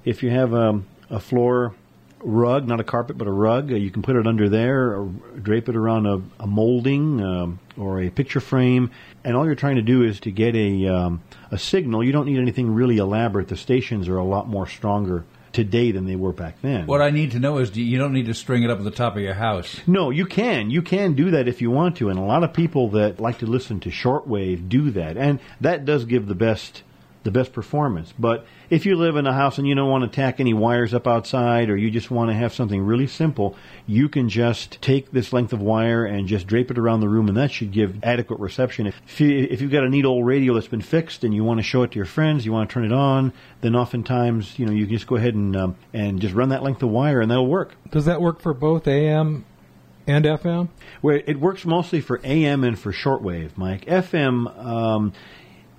if 0.05 0.23
you 0.23 0.31
have 0.31 0.53
a, 0.53 0.81
a 1.11 1.19
floor 1.19 1.75
rug, 2.21 2.67
not 2.67 2.81
a 2.81 2.85
carpet, 2.85 3.19
but 3.19 3.27
a 3.27 3.33
rug. 3.33 3.73
Uh, 3.73 3.77
you 3.77 3.91
can 3.91 4.03
put 4.03 4.17
it 4.17 4.27
under 4.27 4.49
there, 4.49 4.99
or 4.99 5.07
drape 5.41 5.69
it 5.69 5.77
around 5.77 6.07
a, 6.07 6.21
a 6.41 6.47
molding 6.47 7.23
um, 7.23 7.61
or 7.77 8.03
a 8.03 8.11
picture 8.11 8.41
frame, 8.41 8.91
and 9.25 9.37
all 9.37 9.45
you're 9.45 9.55
trying 9.55 9.77
to 9.77 9.83
do 9.83 10.03
is 10.03 10.21
to 10.21 10.31
get 10.31 10.55
a 10.55 10.87
um, 10.87 11.23
a 11.51 11.59
signal. 11.59 12.05
You 12.05 12.13
don't 12.13 12.27
need 12.27 12.39
anything 12.39 12.75
really 12.75 12.99
elaborate. 12.99 13.49
The 13.49 13.57
stations 13.57 14.09
are 14.09 14.19
a 14.19 14.25
lot 14.25 14.49
more 14.49 14.67
stronger 14.67 15.25
today 15.53 15.91
than 15.93 16.07
they 16.07 16.15
were 16.15 16.33
back 16.33 16.61
then. 16.63 16.87
what 16.87 17.01
I 17.01 17.11
need 17.11 17.33
to 17.33 17.39
know 17.39 17.59
is 17.59 17.71
do 17.71 17.83
you 17.83 17.99
don't 17.99 18.13
need 18.13 18.27
to 18.27 18.35
string 18.35 18.63
it 18.63 18.71
up 18.71 18.79
at 18.79 18.85
the 18.85 18.91
top 18.91 19.17
of 19.17 19.23
your 19.23 19.35
house. 19.35 19.81
No, 19.87 20.11
you 20.11 20.27
can. 20.27 20.71
You 20.71 20.83
can 20.83 21.15
do 21.15 21.31
that 21.33 21.49
if 21.49 21.63
you 21.63 21.71
want 21.71 21.97
to, 21.97 22.11
and 22.11 22.19
a 22.19 22.23
lot 22.23 22.45
of 22.45 22.53
people 22.53 22.91
that 22.91 23.19
like 23.19 23.39
to 23.39 23.47
listen 23.47 23.81
to 23.81 23.91
shortwave 23.91 24.69
do 24.69 24.91
that, 24.93 25.17
and 25.17 25.41
that 25.61 25.85
does 25.85 26.05
give 26.05 26.27
the 26.27 26.35
best 26.35 26.83
the 27.25 27.31
best 27.31 27.53
performance. 27.53 28.13
But 28.19 28.47
if 28.71 28.87
you 28.87 28.97
live 28.97 29.17
in 29.17 29.27
a 29.27 29.33
house 29.33 29.59
and 29.59 29.67
you 29.67 29.75
don't 29.75 29.91
want 29.91 30.05
to 30.05 30.15
tack 30.15 30.41
any 30.41 30.55
wires 30.55 30.95
up 30.95 31.07
outside, 31.07 31.71
or 31.71 31.77
you 31.77 31.91
just 31.91 32.11
want 32.11 32.31
to 32.31 32.35
have 32.35 32.53
something 32.53 32.83
really 32.83 33.07
simple, 33.07 33.57
you 33.87 34.09
can 34.09 34.29
just 34.29 34.81
take 34.81 35.11
this 35.11 35.33
length 35.33 35.53
of 35.53 35.61
wire 35.61 36.05
and 36.05 36.29
just 36.29 36.47
drape 36.47 36.71
it 36.71 36.79
around 36.79 37.01
the 37.01 37.09
room, 37.09 37.29
and 37.29 37.37
that 37.37 37.51
should 37.51 37.73
give 37.73 38.03
adequate 38.03 38.41
reception. 38.41 38.87
If 38.87 39.21
you, 39.21 39.47
if 39.51 39.61
you've 39.61 39.73
got 39.73 39.85
a 39.85 39.89
neat 39.89 40.05
old 40.05 40.27
radio 40.27 40.55
that's 40.55 40.69
been 40.69 40.81
fixed 40.81 41.25
and 41.25 41.35
you 41.35 41.45
want 41.45 41.59
to 41.59 41.65
show 41.65 41.83
it 41.83 41.93
to 41.93 41.97
your 41.97 42.07
friends, 42.07 42.47
you 42.47 42.53
want 42.53 42.69
to 42.69 42.75
turn 42.75 42.85
it 42.85 42.93
on, 42.93 43.33
then 43.61 43.75
oftentimes 43.75 44.59
you 44.59 44.67
know 44.67 44.73
you 44.73 44.87
can 44.87 44.95
just 44.95 45.07
go 45.07 45.17
ahead 45.17 45.35
and 45.35 45.57
um, 45.57 45.77
and 45.93 46.21
just 46.21 46.35
run 46.35 46.51
that 46.51 46.63
length 46.63 46.83
of 46.83 46.91
wire, 46.91 47.21
and 47.21 47.31
that'll 47.31 47.47
work. 47.47 47.75
Does 47.91 48.05
that 48.05 48.21
work 48.21 48.41
for 48.41 48.55
both 48.55 48.87
AM 48.87 49.45
and 50.07 50.25
FM? 50.25 50.69
Well, 51.03 51.21
it 51.27 51.39
works 51.39 51.65
mostly 51.65 52.01
for 52.01 52.21
AM 52.25 52.65
and 52.65 52.79
for 52.79 52.93
shortwave, 52.93 53.57
Mike. 53.57 53.85
FM, 53.85 54.65
um, 54.65 55.13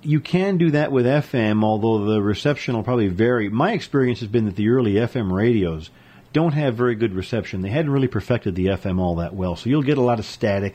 you 0.02 0.20
can 0.20 0.58
do 0.58 0.70
that 0.72 0.92
with 0.92 1.06
FM, 1.06 1.62
although 1.62 2.04
the 2.04 2.22
reception 2.22 2.74
will 2.74 2.82
probably 2.82 3.08
vary. 3.08 3.48
My 3.48 3.72
experience 3.72 4.20
has 4.20 4.28
been 4.28 4.46
that 4.46 4.56
the 4.56 4.68
early 4.68 4.94
FM 4.94 5.32
radios 5.32 5.90
don't 6.32 6.52
have 6.52 6.76
very 6.76 6.94
good 6.94 7.14
reception. 7.14 7.62
They 7.62 7.70
hadn't 7.70 7.90
really 7.90 8.08
perfected 8.08 8.54
the 8.54 8.66
FM 8.66 8.98
all 8.98 9.16
that 9.16 9.34
well, 9.34 9.56
so 9.56 9.68
you'll 9.68 9.82
get 9.82 9.98
a 9.98 10.02
lot 10.02 10.18
of 10.18 10.24
static. 10.24 10.74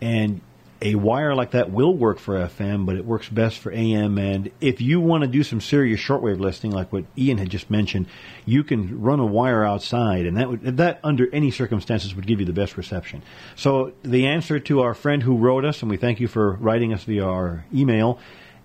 And 0.00 0.40
a 0.82 0.96
wire 0.96 1.34
like 1.34 1.52
that 1.52 1.70
will 1.70 1.96
work 1.96 2.18
for 2.18 2.34
FM, 2.34 2.86
but 2.86 2.96
it 2.96 3.04
works 3.04 3.28
best 3.28 3.58
for 3.58 3.72
AM. 3.72 4.18
And 4.18 4.50
if 4.60 4.80
you 4.80 5.00
want 5.00 5.22
to 5.22 5.28
do 5.28 5.44
some 5.44 5.60
serious 5.60 6.00
shortwave 6.00 6.40
listening, 6.40 6.72
like 6.72 6.92
what 6.92 7.04
Ian 7.16 7.38
had 7.38 7.50
just 7.50 7.70
mentioned, 7.70 8.06
you 8.44 8.64
can 8.64 9.00
run 9.00 9.20
a 9.20 9.24
wire 9.24 9.64
outside, 9.64 10.26
and 10.26 10.36
that 10.36 10.48
would 10.48 10.76
that 10.78 10.98
under 11.04 11.32
any 11.32 11.52
circumstances 11.52 12.14
would 12.16 12.26
give 12.26 12.40
you 12.40 12.46
the 12.46 12.52
best 12.52 12.76
reception. 12.76 13.22
So 13.54 13.92
the 14.02 14.26
answer 14.26 14.58
to 14.58 14.80
our 14.80 14.94
friend 14.94 15.22
who 15.22 15.36
wrote 15.36 15.64
us, 15.64 15.82
and 15.82 15.90
we 15.90 15.96
thank 15.96 16.18
you 16.18 16.26
for 16.26 16.54
writing 16.54 16.92
us 16.92 17.04
via 17.04 17.24
our 17.24 17.64
email. 17.72 18.18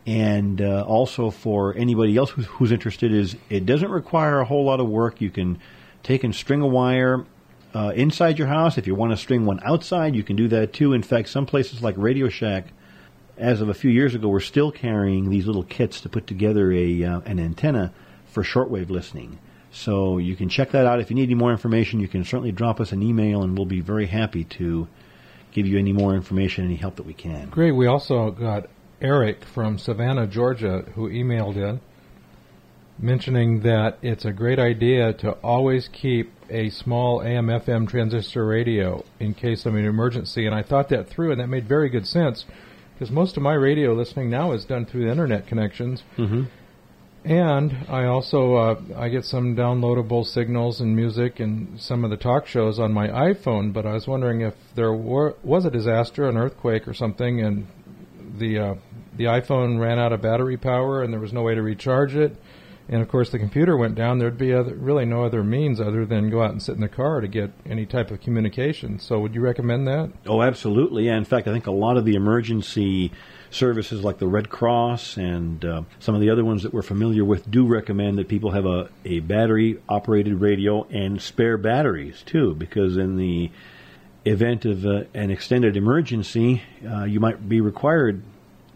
And 0.08 0.62
uh, 0.62 0.86
also 0.88 1.30
for 1.30 1.76
anybody 1.76 2.16
else 2.16 2.30
who's, 2.30 2.46
who's 2.46 2.72
interested, 2.72 3.14
is 3.14 3.36
it 3.50 3.66
doesn't 3.66 3.92
require 3.92 4.40
a 4.40 4.46
whole 4.46 4.64
lot 4.64 4.80
of 4.80 4.88
work. 4.88 5.20
You 5.20 5.30
can 5.30 5.60
take 6.02 6.24
and 6.24 6.34
string 6.34 6.62
a 6.62 6.68
wire 6.68 7.26
uh, 7.74 7.92
inside 7.94 8.40
your 8.40 8.48
house. 8.48 8.78
If 8.78 8.88
you 8.88 8.96
want 8.96 9.12
to 9.12 9.18
string 9.18 9.46
one 9.46 9.60
outside, 9.66 10.16
you 10.16 10.24
can 10.24 10.38
do 10.38 10.48
that 10.48 10.72
too. 10.72 10.94
In 10.94 11.04
fact, 11.04 11.28
some 11.28 11.46
places 11.46 11.84
like 11.84 11.96
Radio 11.98 12.30
Shack, 12.30 12.68
as 13.38 13.60
of 13.60 13.68
a 13.68 13.74
few 13.74 13.92
years 13.92 14.16
ago, 14.16 14.30
were 14.30 14.40
still 14.40 14.72
carrying 14.72 15.30
these 15.30 15.46
little 15.46 15.64
kits 15.64 16.00
to 16.02 16.10
put 16.10 16.26
together 16.26 16.72
a 16.72 17.04
uh, 17.04 17.20
an 17.26 17.38
antenna 17.38 17.94
for 18.26 18.44
shortwave 18.44 18.90
listening. 18.90 19.38
So 19.72 20.20
you 20.20 20.38
can 20.38 20.48
check 20.48 20.72
that 20.72 20.86
out. 20.86 21.02
If 21.02 21.10
you 21.10 21.18
need 21.18 21.24
any 21.24 21.36
more 21.36 21.52
information, 21.52 22.00
you 22.00 22.08
can 22.08 22.24
certainly 22.24 22.54
drop 22.54 22.80
us 22.80 22.94
an 22.94 23.04
email, 23.04 23.44
and 23.44 23.58
we'll 23.58 23.66
be 23.66 23.82
very 23.82 24.08
happy 24.08 24.46
to 24.46 24.88
give 25.52 25.68
you 25.68 25.78
any 25.78 25.92
more 25.92 26.16
information, 26.16 26.64
any 26.64 26.76
help 26.76 26.96
that 26.96 27.06
we 27.06 27.14
can. 27.14 27.50
Great. 27.50 27.74
We 27.74 27.88
also 27.88 28.32
got 28.32 28.70
Eric 29.02 29.46
from 29.54 29.78
Savannah, 29.78 30.28
Georgia, 30.28 30.86
who 30.96 31.10
emailed 31.10 31.56
in 31.56 31.82
mentioning 33.00 33.62
that 33.62 33.98
it's 34.02 34.26
a 34.26 34.32
great 34.32 34.60
idea 34.60 35.14
to 35.14 35.32
always 35.44 35.88
keep 35.92 36.32
a 36.50 36.70
small 36.70 37.22
AM 37.22 37.48
FM 37.48 37.88
transistor 37.88 38.46
radio 38.46 39.04
in 39.20 39.34
case 39.34 39.66
of 39.66 39.76
an 39.76 39.86
emergency. 39.86 40.46
And 40.46 40.56
I 40.56 40.64
thought 40.64 40.90
that 40.90 41.10
through, 41.10 41.32
and 41.32 41.42
that 41.42 41.48
made 41.48 41.68
very 41.68 41.90
good 41.90 42.08
sense 42.08 42.46
because 42.94 43.12
most 43.12 43.38
of 43.38 43.44
my 43.44 43.54
radio 43.54 43.94
listening 43.94 44.30
now 44.30 44.54
is 44.54 44.66
done 44.66 44.86
through 44.86 45.06
the 45.06 45.12
internet 45.12 45.48
connections. 45.48 46.04
Mm-hmm. 46.18 46.44
And 47.26 47.86
I 47.90 48.06
also 48.06 48.56
uh, 48.56 48.82
I 48.96 49.10
get 49.10 49.26
some 49.26 49.56
downloadable 49.56 50.26
signals 50.26 50.80
and 50.80 50.96
music 50.96 51.40
and 51.40 51.80
some 51.80 52.06
of 52.06 52.10
the 52.10 52.18
talk 52.18 52.48
shows 52.48 52.80
on 52.80 52.94
my 52.94 53.10
iPhone. 53.10 53.74
But 53.74 53.86
I 53.86 53.94
was 53.94 54.08
wondering 54.08 54.42
if 54.42 54.54
there 54.76 54.94
were, 54.94 55.36
was 55.44 55.66
a 55.66 55.72
disaster, 55.72 56.30
an 56.30 56.38
earthquake 56.38 56.88
or 56.88 56.94
something, 56.94 57.42
and 57.42 57.68
the 58.40 58.60
uh, 58.60 58.76
the 59.18 59.26
iPhone 59.26 59.80
ran 59.80 60.00
out 60.00 60.14
of 60.14 60.22
battery 60.22 60.58
power 60.58 61.04
and 61.04 61.12
there 61.12 61.20
was 61.20 61.34
no 61.34 61.42
way 61.42 61.56
to 61.56 61.62
recharge 61.62 62.16
it. 62.16 62.36
And 62.90 63.02
of 63.02 63.10
course, 63.10 63.32
the 63.32 63.40
computer 63.40 63.76
went 63.76 63.96
down. 63.96 64.20
There'd 64.20 64.38
be 64.38 64.54
other, 64.54 64.74
really 64.74 65.06
no 65.06 65.26
other 65.26 65.44
means 65.44 65.82
other 65.82 66.06
than 66.06 66.30
go 66.30 66.42
out 66.42 66.52
and 66.52 66.64
sit 66.64 66.76
in 66.76 66.82
the 66.82 66.88
car 66.88 67.20
to 67.20 67.28
get 67.28 67.52
any 67.66 67.86
type 67.86 68.12
of 68.12 68.22
communication. 68.22 69.00
So, 69.00 69.20
would 69.20 69.36
you 69.36 69.42
recommend 69.42 69.88
that? 69.88 70.12
Oh, 70.26 70.42
absolutely. 70.42 71.08
Yeah, 71.08 71.18
in 71.18 71.26
fact, 71.26 71.50
I 71.50 71.52
think 71.52 71.68
a 71.68 71.72
lot 71.72 71.98
of 71.98 72.06
the 72.06 72.16
emergency 72.16 73.12
services 73.50 74.04
like 74.04 74.20
the 74.20 74.28
Red 74.28 74.50
Cross 74.50 75.18
and 75.18 75.64
uh, 75.66 75.82
some 76.00 76.16
of 76.16 76.22
the 76.22 76.30
other 76.30 76.46
ones 76.46 76.64
that 76.64 76.74
we're 76.74 76.82
familiar 76.82 77.26
with 77.26 77.50
do 77.50 77.66
recommend 77.66 78.18
that 78.20 78.30
people 78.30 78.52
have 78.52 78.66
a, 78.66 78.90
a 79.04 79.20
battery 79.20 79.82
operated 79.90 80.40
radio 80.40 80.84
and 80.86 81.22
spare 81.22 81.58
batteries 81.58 82.24
too, 82.26 82.56
because 82.56 82.96
in 82.96 83.18
the 83.18 83.52
event 84.26 84.66
of 84.66 84.86
uh, 84.86 85.04
an 85.14 85.32
extended 85.32 85.78
emergency, 85.78 86.62
uh, 86.90 87.04
you 87.04 87.20
might 87.20 87.48
be 87.48 87.62
required 87.62 88.22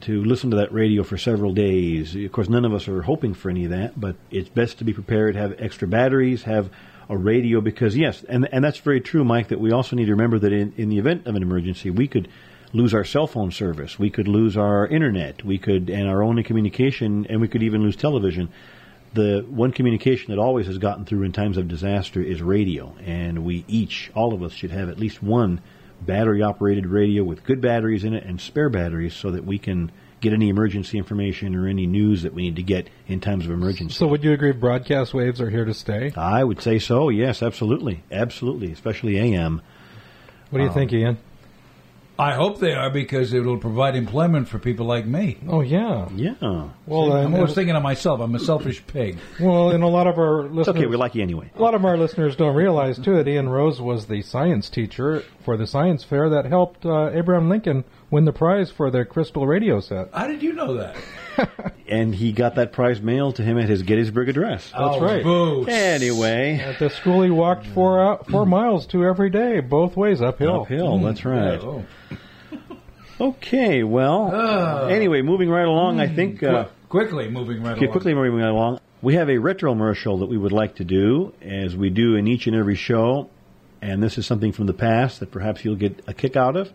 to 0.01 0.23
listen 0.23 0.51
to 0.51 0.57
that 0.57 0.73
radio 0.73 1.03
for 1.03 1.17
several 1.17 1.53
days. 1.53 2.15
Of 2.15 2.31
course, 2.31 2.49
none 2.49 2.65
of 2.65 2.73
us 2.73 2.87
are 2.87 3.01
hoping 3.01 3.33
for 3.33 3.49
any 3.49 3.65
of 3.65 3.71
that, 3.71 3.99
but 3.99 4.15
it's 4.29 4.49
best 4.49 4.77
to 4.79 4.83
be 4.83 4.93
prepared, 4.93 5.35
have 5.35 5.55
extra 5.59 5.87
batteries, 5.87 6.43
have 6.43 6.69
a 7.09 7.17
radio, 7.17 7.61
because 7.61 7.95
yes, 7.97 8.23
and, 8.29 8.47
and 8.51 8.63
that's 8.63 8.79
very 8.79 9.01
true, 9.01 9.23
Mike, 9.23 9.49
that 9.49 9.59
we 9.59 9.71
also 9.71 9.95
need 9.95 10.05
to 10.05 10.11
remember 10.11 10.39
that 10.39 10.53
in, 10.53 10.73
in 10.77 10.89
the 10.89 10.97
event 10.97 11.27
of 11.27 11.35
an 11.35 11.43
emergency, 11.43 11.89
we 11.89 12.07
could 12.07 12.27
lose 12.73 12.93
our 12.93 13.03
cell 13.03 13.27
phone 13.27 13.51
service, 13.51 13.99
we 13.99 14.09
could 14.09 14.27
lose 14.27 14.55
our 14.55 14.87
internet, 14.87 15.43
we 15.43 15.57
could, 15.57 15.89
and 15.89 16.07
our 16.07 16.23
only 16.23 16.43
communication, 16.43 17.25
and 17.29 17.41
we 17.41 17.47
could 17.47 17.63
even 17.63 17.81
lose 17.81 17.95
television. 17.95 18.49
The 19.13 19.45
one 19.49 19.73
communication 19.73 20.31
that 20.33 20.39
always 20.39 20.67
has 20.67 20.77
gotten 20.77 21.03
through 21.03 21.23
in 21.23 21.33
times 21.33 21.57
of 21.57 21.67
disaster 21.67 22.21
is 22.21 22.41
radio, 22.41 22.95
and 23.03 23.43
we 23.43 23.65
each, 23.67 24.09
all 24.15 24.33
of 24.33 24.41
us, 24.41 24.53
should 24.53 24.71
have 24.71 24.87
at 24.87 24.97
least 24.97 25.21
one 25.21 25.59
battery 26.05 26.41
operated 26.41 26.85
radio 26.85 27.23
with 27.23 27.43
good 27.43 27.61
batteries 27.61 28.03
in 28.03 28.13
it 28.13 28.23
and 28.23 28.39
spare 28.39 28.69
batteries 28.69 29.13
so 29.13 29.31
that 29.31 29.45
we 29.45 29.57
can 29.57 29.91
get 30.21 30.33
any 30.33 30.49
emergency 30.49 30.97
information 30.97 31.55
or 31.55 31.67
any 31.67 31.87
news 31.87 32.21
that 32.21 32.33
we 32.33 32.43
need 32.43 32.55
to 32.55 32.63
get 32.63 32.89
in 33.07 33.19
times 33.19 33.45
of 33.45 33.51
emergency. 33.51 33.95
So, 33.95 34.07
would 34.07 34.23
you 34.23 34.31
agree 34.31 34.51
broadcast 34.51 35.13
waves 35.13 35.41
are 35.41 35.49
here 35.49 35.65
to 35.65 35.73
stay? 35.73 36.11
I 36.15 36.43
would 36.43 36.61
say 36.61 36.79
so. 36.79 37.09
Yes, 37.09 37.41
absolutely, 37.41 38.03
absolutely, 38.11 38.71
especially 38.71 39.17
AM. 39.17 39.61
What 40.49 40.59
do 40.59 40.63
you 40.63 40.69
um, 40.69 40.75
think, 40.75 40.93
Ian? 40.93 41.17
I 42.21 42.35
hope 42.35 42.59
they 42.59 42.73
are 42.73 42.91
because 42.91 43.33
it 43.33 43.39
will 43.39 43.57
provide 43.57 43.95
employment 43.95 44.47
for 44.47 44.59
people 44.59 44.85
like 44.85 45.07
me. 45.07 45.39
Oh 45.47 45.61
yeah, 45.61 46.07
yeah. 46.15 46.35
Well, 46.85 47.07
See, 47.07 47.13
I'm 47.13 47.33
always 47.33 47.55
thinking 47.55 47.75
of 47.75 47.81
myself. 47.81 48.19
I'm 48.21 48.35
a 48.35 48.39
selfish 48.39 48.85
pig. 48.85 49.17
Well, 49.39 49.71
and 49.71 49.83
a 49.83 49.87
lot 49.87 50.05
of 50.05 50.19
our 50.19 50.43
listeners. 50.43 50.67
It's 50.67 50.77
okay, 50.77 50.85
we 50.85 50.97
like 50.97 51.15
you 51.15 51.23
anyway. 51.23 51.49
A 51.55 51.59
lot 51.61 51.73
of 51.73 51.83
our 51.83 51.97
listeners 51.97 52.35
don't 52.35 52.55
realize 52.55 52.99
too 52.99 53.15
that 53.15 53.27
Ian 53.27 53.49
Rose 53.49 53.81
was 53.81 54.05
the 54.05 54.21
science 54.21 54.69
teacher 54.69 55.23
for 55.43 55.57
the 55.57 55.65
science 55.65 56.03
fair 56.03 56.29
that 56.29 56.45
helped 56.45 56.85
uh, 56.85 57.09
Abraham 57.11 57.49
Lincoln 57.49 57.85
win 58.11 58.25
the 58.25 58.33
prize 58.33 58.69
for 58.69 58.91
the 58.91 59.05
crystal 59.05 59.47
radio 59.47 59.79
set. 59.79 60.09
How 60.13 60.27
did 60.27 60.43
you 60.43 60.53
know 60.53 60.75
that? 60.75 60.97
and 61.87 62.13
he 62.13 62.33
got 62.33 62.55
that 62.55 62.73
prize 62.73 63.01
mailed 63.01 63.37
to 63.37 63.43
him 63.43 63.57
at 63.57 63.69
his 63.69 63.81
Gettysburg 63.81 64.29
Address. 64.29 64.65
That's 64.65 64.75
oh, 64.75 65.01
right. 65.01 65.23
Boo. 65.23 65.65
Anyway, 65.65 66.59
at 66.59 66.77
the 66.77 66.89
school 66.89 67.23
he 67.23 67.31
walked 67.31 67.65
four 67.67 67.99
out, 67.99 68.29
four 68.29 68.45
miles 68.45 68.85
to 68.87 69.05
every 69.05 69.29
day, 69.29 69.61
both 69.61 69.95
ways 69.95 70.21
uphill. 70.21 70.63
Uphill. 70.63 70.99
Mm. 70.99 71.03
That's 71.03 71.25
right. 71.25 71.59
Oh. 71.59 71.85
Okay, 73.19 73.83
well, 73.83 74.33
uh, 74.33 74.87
anyway, 74.87 75.21
moving 75.21 75.47
right 75.47 75.67
along, 75.67 75.99
I 75.99 76.13
think. 76.13 76.41
Uh, 76.41 76.69
quickly 76.89 77.29
moving 77.29 77.61
right 77.61 77.73
okay, 77.73 77.85
along. 77.85 77.91
Quickly 77.91 78.15
moving 78.15 78.33
right 78.33 78.49
along. 78.49 78.79
We 79.03 79.13
have 79.13 79.29
a 79.29 79.37
retro 79.37 79.71
commercial 79.71 80.19
that 80.19 80.25
we 80.25 80.39
would 80.39 80.51
like 80.51 80.77
to 80.77 80.83
do, 80.83 81.31
as 81.39 81.75
we 81.75 81.91
do 81.91 82.15
in 82.15 82.27
each 82.27 82.47
and 82.47 82.55
every 82.55 82.75
show. 82.75 83.29
And 83.79 84.01
this 84.01 84.17
is 84.17 84.25
something 84.25 84.51
from 84.51 84.65
the 84.65 84.73
past 84.73 85.19
that 85.19 85.31
perhaps 85.31 85.63
you'll 85.63 85.75
get 85.75 86.03
a 86.07 86.15
kick 86.15 86.35
out 86.35 86.55
of. 86.55 86.71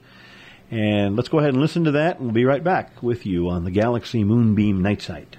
And 0.71 1.15
let's 1.17 1.29
go 1.29 1.39
ahead 1.39 1.51
and 1.51 1.61
listen 1.61 1.85
to 1.85 1.93
that, 1.93 2.17
and 2.17 2.27
we'll 2.27 2.35
be 2.35 2.45
right 2.45 2.63
back 2.63 3.03
with 3.03 3.25
you 3.25 3.49
on 3.49 3.65
the 3.65 3.71
Galaxy 3.71 4.25
Moonbeam 4.25 4.83
Night 4.83 5.01
Site. 5.01 5.37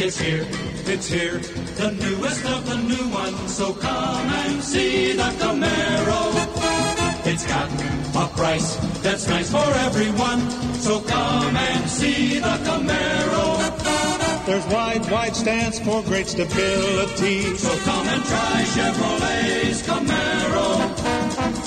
It's 0.00 0.18
here, 0.18 0.46
it's 0.86 1.08
here, 1.08 1.38
the 1.76 1.90
newest 1.90 2.44
of 2.46 2.66
the 2.66 2.76
new 2.76 3.08
ones. 3.12 3.54
So 3.54 3.74
come 3.74 4.28
and 4.28 4.62
see 4.62 5.12
the 5.12 5.22
Camaro. 5.22 6.32
It's 7.26 7.46
got 7.46 7.68
a 8.16 8.28
price 8.34 8.76
that's 9.02 9.28
nice 9.28 9.50
for 9.50 9.58
everyone. 9.58 10.50
So 10.74 11.00
come 11.00 11.56
and 11.56 11.90
see 11.90 12.38
the 12.38 12.56
Camaro. 12.64 14.46
There's 14.46 14.64
wide, 14.68 15.10
wide 15.10 15.36
stance 15.36 15.78
for 15.80 16.02
great 16.04 16.28
stability. 16.28 17.42
So 17.56 17.76
come 17.84 18.08
and 18.08 18.24
try 18.24 18.64
Chevrolet's 18.64 19.82
Camaro. 19.82 20.37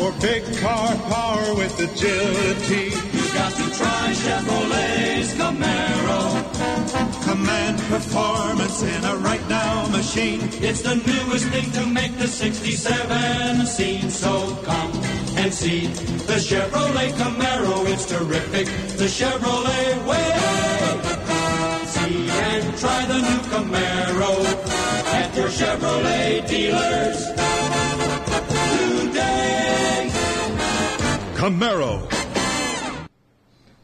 For 0.02 0.12
big 0.14 0.44
car 0.58 0.96
power 1.14 1.54
with 1.54 1.80
agility. 1.80 2.86
You 3.16 3.34
got 3.38 3.54
to 3.54 3.66
try 3.78 4.10
Chevrolet's 4.24 5.32
Camaro. 5.36 6.22
Command 7.24 7.78
performance 7.82 8.82
in 8.82 9.04
a 9.06 9.18
right 9.18 9.48
now 9.48 9.88
machine. 9.90 10.40
It's 10.54 10.82
the 10.82 10.96
newest 10.96 11.46
thing 11.50 11.70
to 11.74 11.86
make 11.86 12.18
the 12.18 12.28
67 12.28 13.68
seem 13.68 14.10
So 14.10 14.56
come 14.64 14.92
and 15.38 15.54
see 15.54 15.86
the 16.26 16.40
Chevrolet 16.48 17.12
Camaro. 17.12 17.86
It's 17.86 18.08
terrific, 18.08 18.66
the 18.98 19.06
Chevrolet 19.06 20.04
way. 20.10 20.30
See 21.86 22.28
and 22.28 22.76
try 22.80 23.06
the 23.06 23.20
new 23.20 23.42
Camaro 23.54 24.34
at 25.14 25.36
your 25.36 25.50
Chevrolet 25.50 26.48
dealers 26.48 27.51
Camaro. 31.42 32.08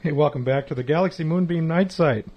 Hey, 0.01 0.11
welcome 0.11 0.43
back 0.43 0.67
to 0.67 0.75
the 0.75 0.83
Galaxy 0.83 1.23
Moonbeam 1.23 1.67
Night 1.67 1.91
Site. 1.91 2.27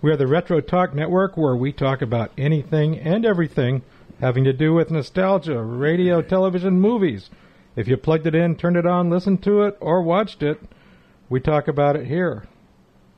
We 0.00 0.12
are 0.12 0.16
the 0.16 0.28
Retro 0.28 0.60
Talk 0.60 0.94
Network 0.94 1.36
where 1.36 1.56
we 1.56 1.72
talk 1.72 2.00
about 2.00 2.30
anything 2.38 2.96
and 2.96 3.26
everything 3.26 3.82
having 4.20 4.44
to 4.44 4.52
do 4.52 4.72
with 4.72 4.92
nostalgia, 4.92 5.60
radio, 5.60 6.22
television, 6.22 6.78
movies 6.78 7.28
if 7.74 7.88
you 7.88 7.96
plugged 7.96 8.28
it 8.28 8.36
in, 8.36 8.54
turned 8.54 8.76
it 8.76 8.86
on, 8.86 9.10
listened 9.10 9.42
to 9.42 9.64
it, 9.64 9.76
or 9.80 10.00
watched 10.00 10.44
it, 10.44 10.60
we 11.28 11.40
talk 11.40 11.66
about 11.66 11.96
it 11.96 12.06
here. 12.06 12.46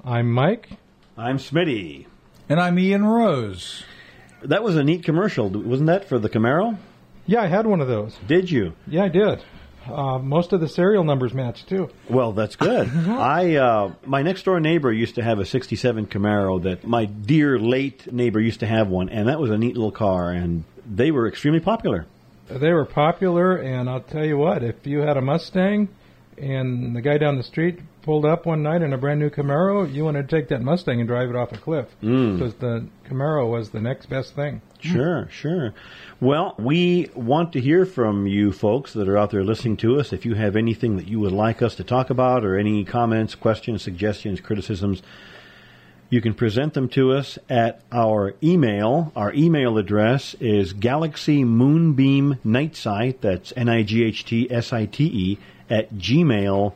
I'm 0.03 0.33
Mike. 0.33 0.70
I'm 1.18 1.37
Smitty. 1.37 2.07
And 2.49 2.59
I'm 2.59 2.79
Ian 2.79 3.05
Rose. 3.05 3.85
That 4.42 4.62
was 4.62 4.77
a 4.77 4.83
neat 4.83 5.05
commercial, 5.05 5.51
wasn't 5.51 5.88
that, 5.88 6.09
for 6.09 6.18
the 6.18 6.31
Camaro? 6.31 6.79
Yeah, 7.27 7.42
I 7.42 7.49
had 7.49 7.66
one 7.66 7.83
of 7.83 7.88
those. 7.88 8.16
Did 8.27 8.51
you? 8.51 8.73
Yeah, 8.87 9.05
I 9.05 9.09
did. 9.09 9.44
Uh, 9.92 10.18
most 10.18 10.53
of 10.53 10.61
the 10.61 10.68
serial 10.68 11.05
numbers 11.05 11.35
match 11.35 11.66
too. 11.66 11.90
Well, 12.09 12.33
that's 12.33 12.57
good. 12.57 12.88
I 13.09 13.57
uh, 13.57 13.92
my 14.07 14.22
next 14.22 14.44
door 14.44 14.61
neighbor 14.61 14.92
used 14.92 15.16
to 15.16 15.22
have 15.22 15.38
a 15.38 15.44
'67 15.44 16.07
Camaro 16.07 16.62
that 16.62 16.87
my 16.87 17.05
dear 17.05 17.59
late 17.59 18.12
neighbor 18.12 18.40
used 18.40 18.61
to 18.61 18.66
have 18.66 18.88
one, 18.88 19.09
and 19.09 19.29
that 19.29 19.40
was 19.40 19.50
a 19.50 19.59
neat 19.59 19.74
little 19.74 19.92
car, 19.92 20.31
and 20.31 20.64
they 20.87 21.11
were 21.11 21.26
extremely 21.26 21.61
popular 21.61 22.07
they 22.50 22.72
were 22.72 22.85
popular, 22.85 23.57
and 23.57 23.88
I'll 23.88 24.00
tell 24.00 24.24
you 24.24 24.37
what, 24.37 24.62
if 24.62 24.87
you 24.87 25.00
had 25.00 25.16
a 25.16 25.20
Mustang 25.20 25.88
and 26.37 26.96
the 26.96 27.00
guy 27.00 27.18
down 27.18 27.37
the 27.37 27.42
street 27.42 27.81
pulled 28.02 28.24
up 28.24 28.46
one 28.46 28.62
night 28.62 28.82
in 28.82 28.92
a 28.92 28.98
brand 28.98 29.20
new 29.20 29.30
Camaro, 29.30 29.92
you 29.92 30.04
wanted 30.04 30.28
to 30.28 30.36
take 30.36 30.48
that 30.48 30.62
Mustang 30.62 31.00
and 31.00 31.08
drive 31.08 31.30
it 31.30 31.36
off 31.36 31.52
a 31.52 31.58
cliff 31.58 31.86
mm. 32.02 32.38
because 32.38 32.54
the 32.54 32.86
Camaro 33.08 33.50
was 33.50 33.70
the 33.70 33.80
next 33.80 34.06
best 34.06 34.34
thing. 34.34 34.62
Sure, 34.80 35.28
sure. 35.30 35.74
Well, 36.20 36.54
we 36.58 37.10
want 37.14 37.52
to 37.52 37.60
hear 37.60 37.84
from 37.84 38.26
you 38.26 38.52
folks 38.52 38.92
that 38.94 39.08
are 39.08 39.18
out 39.18 39.30
there 39.30 39.44
listening 39.44 39.76
to 39.78 40.00
us. 40.00 40.12
If 40.12 40.24
you 40.24 40.34
have 40.34 40.56
anything 40.56 40.96
that 40.96 41.08
you 41.08 41.20
would 41.20 41.32
like 41.32 41.62
us 41.62 41.74
to 41.76 41.84
talk 41.84 42.10
about 42.10 42.44
or 42.44 42.58
any 42.58 42.84
comments, 42.84 43.34
questions, 43.34 43.82
suggestions, 43.82 44.40
criticisms, 44.40 45.02
you 46.08 46.20
can 46.20 46.34
present 46.34 46.74
them 46.74 46.88
to 46.90 47.12
us 47.12 47.38
at 47.48 47.82
our 47.92 48.34
email. 48.42 49.12
Our 49.14 49.32
email 49.32 49.78
address 49.78 50.34
is 50.40 50.72
Galaxy 50.72 51.44
Moonbeam 51.44 52.38
Nightsite, 52.44 53.20
that's 53.20 53.52
N-I-G-H-T-S-I-T-E, 53.56 55.38
at 55.68 55.94
gmail.com. 55.94 56.72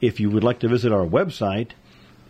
If 0.00 0.20
you 0.20 0.30
would 0.30 0.44
like 0.44 0.60
to 0.60 0.68
visit 0.68 0.92
our 0.92 1.06
website, 1.06 1.70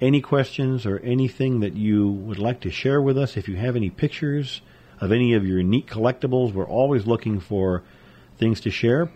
any 0.02 0.20
questions 0.20 0.84
or 0.84 0.98
anything 0.98 1.60
that 1.60 1.76
you 1.76 2.10
would 2.10 2.38
like 2.38 2.60
to 2.60 2.70
share 2.70 3.00
with 3.00 3.16
us, 3.16 3.36
if 3.36 3.48
you 3.48 3.54
have 3.54 3.76
any 3.76 3.88
pictures 3.88 4.60
of 5.00 5.12
any 5.12 5.32
of 5.32 5.46
your 5.46 5.62
neat 5.62 5.86
collectibles, 5.86 6.52
we're 6.52 6.66
always 6.66 7.06
looking 7.06 7.38
for 7.38 7.84
things 8.36 8.60
to 8.60 8.70
share. 8.70 9.10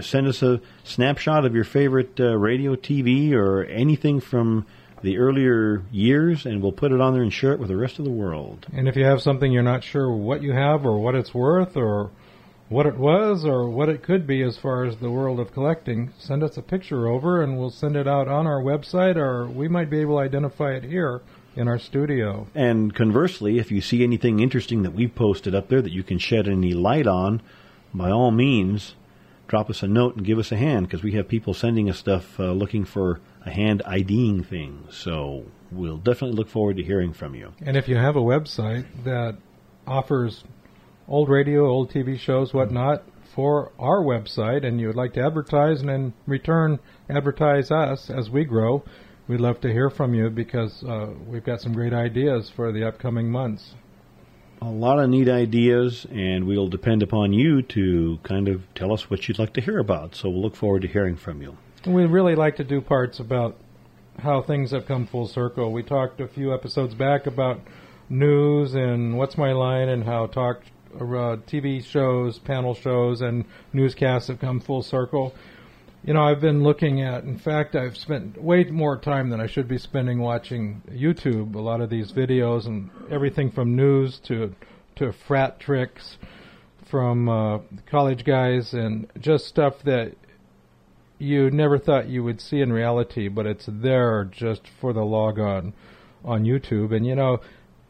Send 0.00 0.26
us 0.26 0.42
a 0.42 0.60
snapshot 0.84 1.44
of 1.44 1.54
your 1.54 1.64
favorite 1.64 2.18
uh, 2.20 2.36
radio, 2.36 2.76
TV, 2.76 3.32
or 3.32 3.64
anything 3.64 4.20
from 4.20 4.66
the 5.02 5.18
earlier 5.18 5.82
years, 5.90 6.44
and 6.44 6.62
we'll 6.62 6.72
put 6.72 6.92
it 6.92 7.00
on 7.00 7.12
there 7.12 7.22
and 7.22 7.32
share 7.32 7.52
it 7.52 7.58
with 7.58 7.68
the 7.68 7.76
rest 7.76 7.98
of 7.98 8.04
the 8.04 8.10
world. 8.10 8.66
And 8.72 8.88
if 8.88 8.96
you 8.96 9.04
have 9.04 9.22
something 9.22 9.52
you're 9.52 9.62
not 9.62 9.84
sure 9.84 10.10
what 10.10 10.42
you 10.42 10.52
have 10.52 10.84
or 10.84 10.98
what 10.98 11.14
it's 11.14 11.32
worth 11.32 11.76
or 11.76 12.10
what 12.68 12.86
it 12.86 12.96
was 12.96 13.44
or 13.44 13.68
what 13.68 13.88
it 13.88 14.02
could 14.02 14.26
be 14.26 14.42
as 14.42 14.58
far 14.58 14.84
as 14.84 14.96
the 14.96 15.10
world 15.10 15.40
of 15.40 15.52
collecting, 15.52 16.12
send 16.18 16.42
us 16.42 16.56
a 16.56 16.62
picture 16.62 17.08
over 17.08 17.42
and 17.42 17.58
we'll 17.58 17.70
send 17.70 17.96
it 17.96 18.06
out 18.06 18.28
on 18.28 18.46
our 18.46 18.60
website 18.60 19.16
or 19.16 19.46
we 19.46 19.68
might 19.68 19.88
be 19.88 20.00
able 20.00 20.16
to 20.16 20.22
identify 20.22 20.72
it 20.72 20.84
here 20.84 21.22
in 21.56 21.66
our 21.66 21.78
studio. 21.78 22.46
And 22.54 22.94
conversely, 22.94 23.58
if 23.58 23.70
you 23.72 23.80
see 23.80 24.04
anything 24.04 24.40
interesting 24.40 24.82
that 24.82 24.92
we've 24.92 25.14
posted 25.14 25.54
up 25.54 25.68
there 25.68 25.82
that 25.82 25.92
you 25.92 26.02
can 26.02 26.18
shed 26.18 26.46
any 26.46 26.72
light 26.74 27.06
on, 27.06 27.40
by 27.94 28.10
all 28.10 28.30
means, 28.30 28.94
drop 29.46 29.70
us 29.70 29.82
a 29.82 29.88
note 29.88 30.16
and 30.16 30.24
give 30.24 30.38
us 30.38 30.52
a 30.52 30.56
hand 30.56 30.86
because 30.86 31.02
we 31.02 31.12
have 31.12 31.28
people 31.28 31.54
sending 31.54 31.88
us 31.88 31.98
stuff 31.98 32.38
uh, 32.38 32.52
looking 32.52 32.84
for 32.84 33.20
a 33.44 33.50
hand 33.50 33.82
IDing 33.86 34.44
thing. 34.44 34.84
So 34.90 35.46
we'll 35.72 35.96
definitely 35.96 36.36
look 36.36 36.48
forward 36.48 36.76
to 36.76 36.84
hearing 36.84 37.12
from 37.12 37.34
you. 37.34 37.52
And 37.64 37.76
if 37.76 37.88
you 37.88 37.96
have 37.96 38.16
a 38.16 38.20
website 38.20 38.86
that 39.04 39.38
offers 39.86 40.44
old 41.08 41.28
radio, 41.28 41.66
old 41.66 41.90
TV 41.90 42.18
shows, 42.18 42.52
whatnot, 42.52 43.02
for 43.34 43.72
our 43.78 44.02
website, 44.02 44.66
and 44.66 44.80
you 44.80 44.88
would 44.88 44.96
like 44.96 45.14
to 45.14 45.24
advertise 45.24 45.80
and 45.80 45.90
in 45.90 46.12
return 46.26 46.78
advertise 47.08 47.70
us 47.70 48.10
as 48.10 48.28
we 48.28 48.44
grow, 48.44 48.82
we'd 49.28 49.40
love 49.40 49.60
to 49.60 49.72
hear 49.72 49.90
from 49.90 50.14
you 50.14 50.28
because 50.28 50.82
uh, 50.84 51.08
we've 51.26 51.44
got 51.44 51.60
some 51.60 51.72
great 51.72 51.92
ideas 51.92 52.50
for 52.54 52.72
the 52.72 52.86
upcoming 52.86 53.30
months. 53.30 53.74
A 54.60 54.70
lot 54.70 54.98
of 54.98 55.08
neat 55.08 55.28
ideas, 55.28 56.04
and 56.10 56.46
we'll 56.46 56.68
depend 56.68 57.02
upon 57.02 57.32
you 57.32 57.62
to 57.62 58.18
kind 58.24 58.48
of 58.48 58.62
tell 58.74 58.92
us 58.92 59.08
what 59.08 59.28
you'd 59.28 59.38
like 59.38 59.52
to 59.54 59.60
hear 59.60 59.78
about. 59.78 60.16
So 60.16 60.28
we'll 60.28 60.42
look 60.42 60.56
forward 60.56 60.82
to 60.82 60.88
hearing 60.88 61.16
from 61.16 61.42
you. 61.42 61.56
We 61.86 62.06
really 62.06 62.34
like 62.34 62.56
to 62.56 62.64
do 62.64 62.80
parts 62.80 63.20
about 63.20 63.56
how 64.18 64.42
things 64.42 64.72
have 64.72 64.86
come 64.86 65.06
full 65.06 65.28
circle. 65.28 65.72
We 65.72 65.82
talked 65.84 66.20
a 66.20 66.26
few 66.26 66.52
episodes 66.52 66.94
back 66.94 67.26
about 67.26 67.60
news 68.08 68.74
and 68.74 69.16
what's 69.16 69.38
my 69.38 69.52
line 69.52 69.88
and 69.88 70.04
how 70.04 70.26
talk 70.26 70.62
uh, 70.96 71.36
TV 71.46 71.84
shows, 71.84 72.38
panel 72.38 72.74
shows, 72.74 73.20
and 73.20 73.44
newscasts 73.72 74.28
have 74.28 74.40
come 74.40 74.60
full 74.60 74.82
circle. 74.82 75.34
You 76.04 76.14
know, 76.14 76.22
I've 76.22 76.40
been 76.40 76.62
looking 76.62 77.02
at. 77.02 77.24
In 77.24 77.38
fact, 77.38 77.74
I've 77.74 77.96
spent 77.96 78.40
way 78.40 78.64
more 78.64 78.96
time 78.96 79.30
than 79.30 79.40
I 79.40 79.46
should 79.46 79.68
be 79.68 79.78
spending 79.78 80.20
watching 80.20 80.82
YouTube. 80.90 81.54
A 81.54 81.60
lot 81.60 81.80
of 81.80 81.90
these 81.90 82.12
videos 82.12 82.66
and 82.66 82.90
everything 83.10 83.50
from 83.50 83.74
news 83.74 84.20
to 84.28 84.54
to 84.96 85.12
frat 85.26 85.60
tricks 85.60 86.16
from 86.90 87.28
uh, 87.28 87.58
college 87.90 88.24
guys 88.24 88.72
and 88.72 89.06
just 89.20 89.46
stuff 89.46 89.74
that 89.84 90.14
you 91.18 91.50
never 91.50 91.78
thought 91.78 92.08
you 92.08 92.22
would 92.24 92.40
see 92.40 92.60
in 92.60 92.72
reality, 92.72 93.28
but 93.28 93.46
it's 93.46 93.68
there 93.68 94.24
just 94.24 94.62
for 94.80 94.92
the 94.92 95.04
log 95.04 95.38
on 95.38 95.74
on 96.24 96.44
YouTube. 96.44 96.94
And 96.94 97.04
you 97.04 97.16
know, 97.16 97.40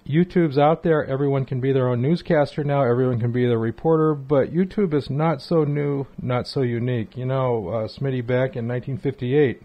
YouTube's 0.08 0.56
out 0.56 0.82
there. 0.82 1.04
Everyone 1.04 1.44
can 1.44 1.60
be 1.60 1.72
their 1.72 1.88
own 1.88 2.00
newscaster 2.00 2.64
now. 2.64 2.82
Everyone 2.82 3.20
can 3.20 3.30
be 3.30 3.46
their 3.46 3.58
reporter. 3.58 4.14
But 4.14 4.52
YouTube 4.52 4.94
is 4.94 5.10
not 5.10 5.42
so 5.42 5.64
new, 5.64 6.06
not 6.20 6.46
so 6.46 6.62
unique. 6.62 7.16
You 7.16 7.26
know, 7.26 7.68
uh, 7.68 7.88
Smitty 7.88 8.26
back 8.26 8.56
in 8.56 8.66
1958, 8.66 9.62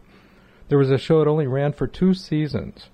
there 0.68 0.78
was 0.78 0.92
a 0.92 0.98
show 0.98 1.20
that 1.20 1.30
only 1.30 1.48
ran 1.48 1.72
for 1.72 1.88
two 1.88 2.14
seasons, 2.14 2.90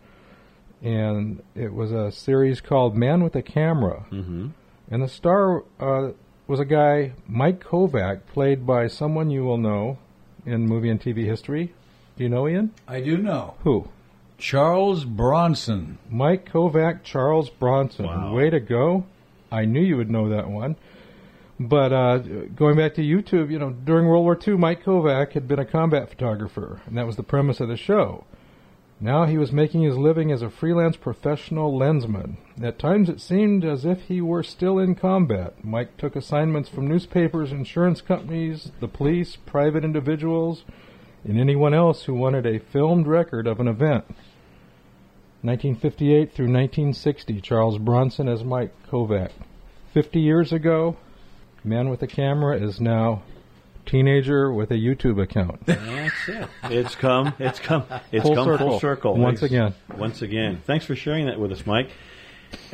and 0.81 1.41
it 1.55 1.73
was 1.73 1.91
a 1.91 2.11
series 2.11 2.61
called 2.61 2.95
Man 2.95 3.23
with 3.23 3.35
a 3.35 3.41
Camera. 3.41 4.05
Mm-hmm. 4.11 4.49
And 4.91 5.03
the 5.03 5.07
star 5.07 5.63
uh, 5.79 6.11
was 6.47 6.59
a 6.59 6.65
guy, 6.65 7.13
Mike 7.27 7.63
Kovac, 7.63 8.21
played 8.31 8.65
by 8.65 8.87
someone 8.87 9.31
you 9.31 9.43
will 9.43 9.57
know 9.57 9.97
in 10.45 10.67
movie 10.67 10.89
and 10.89 11.01
TV 11.01 11.25
history. 11.25 11.73
Do 12.15 12.23
you 12.23 12.29
know 12.29 12.47
Ian? 12.47 12.73
I 12.87 13.01
do 13.01 13.17
know. 13.17 13.55
Who? 13.63 13.87
Charles 14.39 15.05
Bronson. 15.05 15.97
Mike 16.09 16.49
Kovac, 16.49 17.03
Charles 17.03 17.49
Bronson. 17.49 18.05
Wow. 18.05 18.33
Way 18.33 18.49
to 18.49 18.59
go. 18.59 19.05
I 19.51 19.65
knew 19.65 19.81
you 19.81 19.97
would 19.97 20.09
know 20.09 20.29
that 20.29 20.49
one. 20.49 20.77
But 21.59 21.91
uh, 21.91 22.17
going 22.19 22.77
back 22.77 22.93
to 22.95 23.01
YouTube, 23.01 23.51
you 23.51 23.59
know, 23.59 23.71
during 23.71 24.07
World 24.07 24.23
War 24.23 24.39
II, 24.47 24.55
Mike 24.55 24.83
Kovac 24.83 25.33
had 25.33 25.47
been 25.47 25.59
a 25.59 25.65
combat 25.65 26.09
photographer, 26.09 26.81
and 26.85 26.97
that 26.97 27.05
was 27.05 27.17
the 27.17 27.23
premise 27.23 27.59
of 27.59 27.67
the 27.67 27.75
show. 27.75 28.23
Now 29.01 29.25
he 29.25 29.37
was 29.37 29.51
making 29.51 29.81
his 29.81 29.97
living 29.97 30.31
as 30.31 30.41
a 30.41 30.49
freelance 30.49 30.97
professional 30.97 31.77
lensman. 31.77 32.35
At 32.61 32.79
times 32.79 33.09
it 33.09 33.21
seemed 33.21 33.63
as 33.63 33.85
if 33.85 34.03
he 34.03 34.21
were 34.21 34.43
still 34.43 34.77
in 34.77 34.95
combat. 34.95 35.63
Mike 35.63 35.97
took 35.97 36.15
assignments 36.15 36.69
from 36.69 36.87
newspapers, 36.87 37.51
insurance 37.51 38.01
companies, 38.01 38.71
the 38.79 38.89
police, 38.89 39.37
private 39.37 39.85
individuals, 39.85 40.63
and 41.23 41.39
anyone 41.39 41.73
else 41.73 42.03
who 42.03 42.13
wanted 42.13 42.45
a 42.45 42.59
filmed 42.59 43.07
record 43.07 43.47
of 43.47 43.59
an 43.59 43.67
event. 43.67 44.05
1958 45.41 46.33
through 46.33 46.45
1960, 46.51 47.39
Charles 47.41 47.77
Bronson 47.77 48.27
as 48.27 48.43
Mike 48.43 48.73
Kovac. 48.89 49.31
50 49.93 50.19
years 50.19 50.51
ago, 50.51 50.97
man 51.63 51.89
with 51.89 52.01
a 52.03 52.07
camera 52.07 52.59
is 52.59 52.81
now 52.81 53.23
teenager 53.85 54.51
with 54.51 54.69
a 54.71 54.75
YouTube 54.75 55.21
account. 55.21 55.65
That's 55.65 56.27
it. 56.27 56.47
It's 56.65 56.95
come. 56.95 57.33
It's 57.39 57.59
come. 57.59 57.85
It's 58.11 58.23
Full 58.25 58.35
come 58.35 58.45
circle. 58.45 58.69
full 58.71 58.79
circle 58.79 59.17
Once 59.17 59.39
Thanks- 59.39 59.53
again. 59.53 59.73
Once 59.97 60.21
again. 60.21 60.61
Thanks 60.67 60.85
for 60.85 60.95
sharing 60.95 61.25
that 61.27 61.39
with 61.39 61.51
us, 61.51 61.65
Mike. 61.65 61.89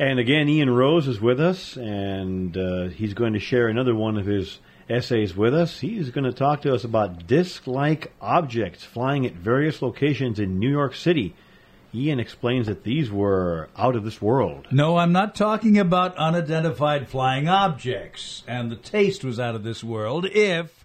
And 0.00 0.18
again, 0.18 0.48
Ian 0.48 0.70
Rose 0.70 1.06
is 1.06 1.20
with 1.20 1.38
us, 1.38 1.76
and 1.76 2.56
uh, 2.56 2.88
he's 2.88 3.14
going 3.14 3.34
to 3.34 3.38
share 3.40 3.68
another 3.68 3.94
one 3.94 4.16
of 4.16 4.26
his 4.26 4.58
essays 4.88 5.36
with 5.36 5.54
us. 5.54 5.78
He's 5.80 6.10
going 6.10 6.24
to 6.24 6.32
talk 6.32 6.62
to 6.62 6.74
us 6.74 6.82
about 6.84 7.26
disc-like 7.26 8.12
objects 8.20 8.82
flying 8.84 9.24
at 9.26 9.32
various 9.34 9.82
locations 9.82 10.38
in 10.40 10.58
New 10.58 10.70
York 10.70 10.94
City. 10.94 11.34
Ian 11.96 12.20
explains 12.20 12.66
that 12.66 12.84
these 12.84 13.10
were 13.10 13.70
out 13.76 13.96
of 13.96 14.04
this 14.04 14.20
world. 14.20 14.68
No, 14.70 14.98
I'm 14.98 15.12
not 15.12 15.34
talking 15.34 15.78
about 15.78 16.16
unidentified 16.16 17.08
flying 17.08 17.48
objects. 17.48 18.44
And 18.46 18.70
the 18.70 18.76
taste 18.76 19.24
was 19.24 19.40
out 19.40 19.54
of 19.54 19.64
this 19.64 19.82
world 19.82 20.26
if 20.26 20.84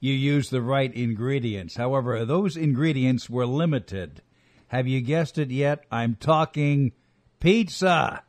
you 0.00 0.12
use 0.12 0.50
the 0.50 0.60
right 0.60 0.92
ingredients. 0.94 1.76
However, 1.76 2.26
those 2.26 2.58
ingredients 2.58 3.30
were 3.30 3.46
limited. 3.46 4.20
Have 4.68 4.86
you 4.86 5.00
guessed 5.00 5.38
it 5.38 5.50
yet? 5.50 5.84
I'm 5.90 6.14
talking 6.16 6.92
pizza. 7.40 8.22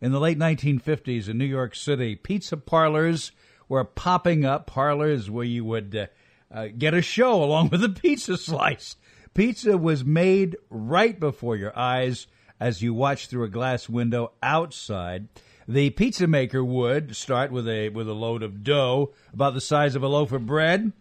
In 0.00 0.10
the 0.10 0.18
late 0.18 0.38
1950s 0.38 1.28
in 1.28 1.38
New 1.38 1.44
York 1.44 1.76
City, 1.76 2.16
pizza 2.16 2.56
parlors 2.56 3.30
were 3.68 3.84
popping 3.84 4.44
up, 4.44 4.66
parlors 4.66 5.30
where 5.30 5.44
you 5.44 5.64
would 5.64 5.94
uh, 5.94 6.06
uh, 6.52 6.68
get 6.76 6.92
a 6.92 7.02
show 7.02 7.42
along 7.42 7.68
with 7.68 7.84
a 7.84 7.88
pizza 7.88 8.36
slice. 8.36 8.96
Pizza 9.34 9.78
was 9.78 10.04
made 10.04 10.56
right 10.68 11.18
before 11.18 11.56
your 11.56 11.76
eyes 11.78 12.26
as 12.60 12.82
you 12.82 12.92
watched 12.92 13.30
through 13.30 13.44
a 13.44 13.48
glass 13.48 13.88
window 13.88 14.32
outside. 14.42 15.28
The 15.66 15.88
pizza 15.90 16.26
maker 16.26 16.62
would 16.62 17.16
start 17.16 17.50
with 17.50 17.66
a 17.66 17.88
with 17.88 18.08
a 18.08 18.12
load 18.14 18.42
of 18.42 18.62
dough 18.62 19.12
about 19.32 19.54
the 19.54 19.60
size 19.60 19.94
of 19.94 20.02
a 20.02 20.08
loaf 20.08 20.32
of 20.32 20.44
bread. 20.44 20.92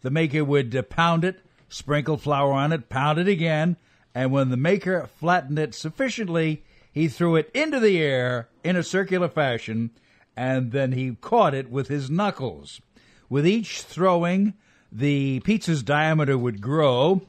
The 0.00 0.10
maker 0.10 0.44
would 0.44 0.74
uh, 0.74 0.82
pound 0.82 1.24
it, 1.24 1.40
sprinkle 1.68 2.16
flour 2.16 2.52
on 2.52 2.72
it, 2.72 2.88
pound 2.88 3.20
it 3.20 3.28
again, 3.28 3.76
and 4.14 4.32
when 4.32 4.50
the 4.50 4.56
maker 4.56 5.08
flattened 5.18 5.58
it 5.58 5.74
sufficiently, 5.74 6.64
he 6.92 7.06
threw 7.06 7.36
it 7.36 7.50
into 7.54 7.78
the 7.78 7.98
air 7.98 8.48
in 8.64 8.74
a 8.74 8.82
circular 8.82 9.28
fashion, 9.28 9.90
and 10.36 10.72
then 10.72 10.92
he 10.92 11.14
caught 11.20 11.54
it 11.54 11.70
with 11.70 11.86
his 11.86 12.10
knuckles. 12.10 12.80
With 13.28 13.46
each 13.46 13.82
throwing, 13.82 14.54
the 14.90 15.40
pizza's 15.40 15.82
diameter 15.82 16.36
would 16.36 16.60
grow. 16.60 17.22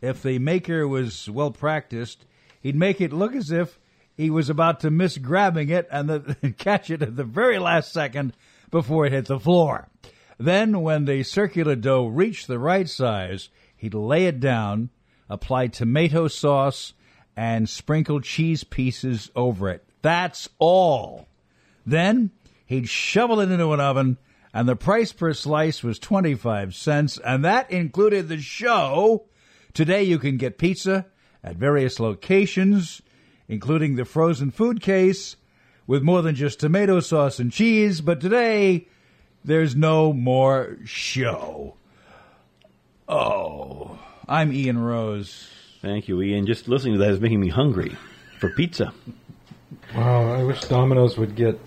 If 0.00 0.22
the 0.22 0.38
maker 0.38 0.88
was 0.88 1.28
well 1.28 1.50
practiced, 1.50 2.24
he'd 2.60 2.76
make 2.76 3.00
it 3.00 3.12
look 3.12 3.34
as 3.34 3.50
if 3.50 3.78
he 4.16 4.30
was 4.30 4.50
about 4.50 4.80
to 4.80 4.90
miss 4.90 5.18
grabbing 5.18 5.70
it 5.70 5.88
and 5.90 6.08
the, 6.08 6.54
catch 6.58 6.90
it 6.90 7.02
at 7.02 7.16
the 7.16 7.24
very 7.24 7.58
last 7.58 7.92
second 7.92 8.34
before 8.70 9.06
it 9.06 9.12
hit 9.12 9.26
the 9.26 9.40
floor. 9.40 9.88
Then, 10.38 10.80
when 10.80 11.04
the 11.04 11.22
circular 11.22 11.76
dough 11.76 12.06
reached 12.06 12.46
the 12.46 12.58
right 12.58 12.88
size, 12.88 13.50
he'd 13.76 13.94
lay 13.94 14.26
it 14.26 14.40
down, 14.40 14.90
apply 15.28 15.66
tomato 15.66 16.28
sauce, 16.28 16.94
and 17.36 17.68
sprinkle 17.68 18.20
cheese 18.20 18.64
pieces 18.64 19.30
over 19.36 19.68
it. 19.68 19.84
That's 20.02 20.48
all. 20.58 21.28
Then 21.84 22.30
he'd 22.66 22.88
shovel 22.88 23.40
it 23.40 23.50
into 23.50 23.72
an 23.72 23.80
oven, 23.80 24.18
and 24.52 24.68
the 24.68 24.76
price 24.76 25.12
per 25.12 25.32
slice 25.32 25.82
was 25.82 25.98
25 25.98 26.74
cents, 26.74 27.18
and 27.18 27.44
that 27.44 27.70
included 27.70 28.28
the 28.28 28.38
show. 28.38 29.26
Today 29.74 30.02
you 30.02 30.18
can 30.18 30.36
get 30.36 30.58
pizza 30.58 31.06
at 31.44 31.56
various 31.56 32.00
locations, 32.00 33.02
including 33.48 33.96
the 33.96 34.04
frozen 34.04 34.50
food 34.50 34.80
case, 34.80 35.36
with 35.86 36.02
more 36.02 36.22
than 36.22 36.34
just 36.34 36.60
tomato 36.60 37.00
sauce 37.00 37.38
and 37.38 37.50
cheese, 37.52 38.00
but 38.00 38.20
today 38.20 38.86
there's 39.44 39.74
no 39.74 40.12
more 40.12 40.76
show. 40.84 41.74
Oh, 43.08 43.98
I'm 44.28 44.52
Ian 44.52 44.78
Rose. 44.78 45.48
Thank 45.82 46.08
you, 46.08 46.20
Ian. 46.22 46.46
Just 46.46 46.68
listening 46.68 46.94
to 46.94 46.98
that 47.00 47.10
is 47.10 47.20
making 47.20 47.40
me 47.40 47.48
hungry 47.48 47.96
for 48.38 48.50
pizza. 48.50 48.92
Wow, 49.94 50.32
I 50.32 50.44
wish 50.44 50.60
Domino's 50.62 51.16
would 51.16 51.34
get 51.34 51.58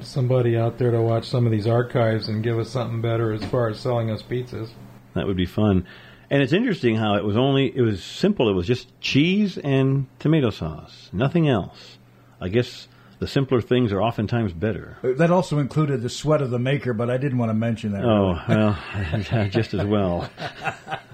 somebody 0.00 0.56
out 0.56 0.78
there 0.78 0.90
to 0.90 1.00
watch 1.00 1.28
some 1.28 1.46
of 1.46 1.52
these 1.52 1.66
archives 1.66 2.28
and 2.28 2.42
give 2.42 2.58
us 2.58 2.70
something 2.70 3.00
better 3.00 3.32
as 3.32 3.44
far 3.44 3.68
as 3.68 3.78
selling 3.78 4.10
us 4.10 4.22
pizzas. 4.22 4.70
That 5.14 5.26
would 5.26 5.36
be 5.36 5.46
fun. 5.46 5.86
And 6.32 6.40
it's 6.40 6.54
interesting 6.54 6.96
how 6.96 7.16
it 7.16 7.24
was 7.24 7.36
only 7.36 7.76
it 7.76 7.82
was 7.82 8.02
simple. 8.02 8.48
It 8.48 8.54
was 8.54 8.66
just 8.66 8.88
cheese 9.02 9.58
and 9.58 10.06
tomato 10.18 10.48
sauce, 10.48 11.10
nothing 11.12 11.46
else. 11.46 11.98
I 12.40 12.48
guess 12.48 12.88
the 13.18 13.26
simpler 13.26 13.60
things 13.60 13.92
are 13.92 14.00
oftentimes 14.00 14.54
better. 14.54 14.96
That 15.02 15.30
also 15.30 15.58
included 15.58 16.00
the 16.00 16.08
sweat 16.08 16.40
of 16.40 16.48
the 16.48 16.58
maker, 16.58 16.94
but 16.94 17.10
I 17.10 17.18
didn't 17.18 17.36
want 17.36 17.50
to 17.50 17.54
mention 17.54 17.92
that. 17.92 18.02
Oh 18.02 18.40
really. 18.48 19.26
well, 19.30 19.48
just 19.50 19.74
as 19.74 19.84
well. 19.84 20.30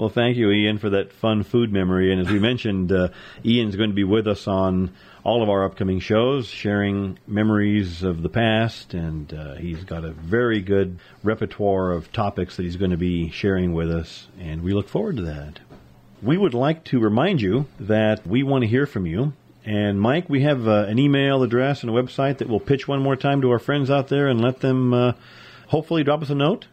well, 0.00 0.08
thank 0.08 0.38
you, 0.38 0.50
Ian, 0.50 0.78
for 0.78 0.88
that 0.88 1.12
fun 1.12 1.42
food 1.42 1.70
memory. 1.70 2.10
And 2.10 2.22
as 2.22 2.32
we 2.32 2.38
mentioned, 2.38 2.90
uh, 2.90 3.08
Ian's 3.44 3.76
going 3.76 3.90
to 3.90 3.94
be 3.94 4.02
with 4.02 4.26
us 4.26 4.48
on 4.48 4.94
all 5.24 5.42
of 5.42 5.50
our 5.50 5.66
upcoming 5.66 6.00
shows, 6.00 6.46
sharing 6.46 7.18
memories 7.26 8.02
of 8.02 8.22
the 8.22 8.30
past, 8.30 8.94
and 8.94 9.30
uh, 9.34 9.56
he's 9.56 9.84
got 9.84 10.06
a 10.06 10.12
very 10.12 10.62
good 10.62 10.98
repertoire 11.22 11.92
of 11.92 12.10
topics 12.12 12.56
that 12.56 12.62
he's 12.62 12.76
going 12.76 12.92
to 12.92 12.96
be 12.96 13.28
sharing 13.28 13.74
with 13.74 13.90
us, 13.90 14.26
and 14.38 14.62
we 14.62 14.72
look 14.72 14.88
forward 14.88 15.18
to 15.18 15.22
that. 15.24 15.60
We 16.22 16.38
would 16.38 16.54
like 16.54 16.82
to 16.84 16.98
remind 16.98 17.42
you 17.42 17.66
that 17.80 18.26
we 18.26 18.42
want 18.42 18.62
to 18.62 18.68
hear 18.68 18.86
from 18.86 19.04
you. 19.04 19.34
And 19.66 20.00
Mike, 20.00 20.30
we 20.30 20.44
have 20.44 20.66
uh, 20.66 20.86
an 20.88 20.98
email 20.98 21.42
address 21.42 21.82
and 21.82 21.94
a 21.94 22.02
website 22.02 22.38
that 22.38 22.48
we'll 22.48 22.58
pitch 22.58 22.88
one 22.88 23.02
more 23.02 23.16
time 23.16 23.42
to 23.42 23.50
our 23.50 23.58
friends 23.58 23.90
out 23.90 24.08
there 24.08 24.28
and 24.28 24.40
let 24.40 24.60
them 24.60 24.94
uh, 24.94 25.12
hopefully 25.66 26.04
drop 26.04 26.22
us 26.22 26.30
a 26.30 26.34
note. 26.34 26.68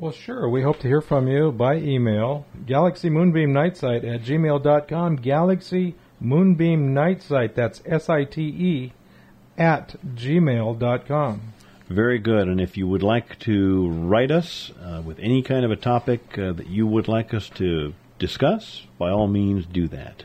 Well, 0.00 0.12
sure. 0.12 0.48
We 0.48 0.62
hope 0.62 0.78
to 0.78 0.88
hear 0.88 1.02
from 1.02 1.28
you 1.28 1.52
by 1.52 1.76
email. 1.76 2.46
Galaxy 2.64 3.10
Moonbeam 3.10 3.52
Nightsite 3.52 4.02
at 4.02 4.22
gmail.com. 4.22 5.16
Galaxy 5.16 5.94
Moonbeam 6.18 6.94
Nightsite, 6.94 7.54
that's 7.54 7.82
S 7.84 8.08
I 8.08 8.24
T 8.24 8.40
E, 8.40 8.92
at 9.58 9.96
gmail.com. 10.02 11.52
Very 11.90 12.18
good. 12.18 12.48
And 12.48 12.62
if 12.62 12.78
you 12.78 12.88
would 12.88 13.02
like 13.02 13.38
to 13.40 13.90
write 13.90 14.30
us 14.30 14.72
uh, 14.82 15.02
with 15.04 15.18
any 15.18 15.42
kind 15.42 15.66
of 15.66 15.70
a 15.70 15.76
topic 15.76 16.38
uh, 16.38 16.54
that 16.54 16.68
you 16.68 16.86
would 16.86 17.06
like 17.06 17.34
us 17.34 17.50
to 17.56 17.92
discuss, 18.18 18.86
by 18.96 19.10
all 19.10 19.28
means 19.28 19.66
do 19.66 19.86
that. 19.88 20.24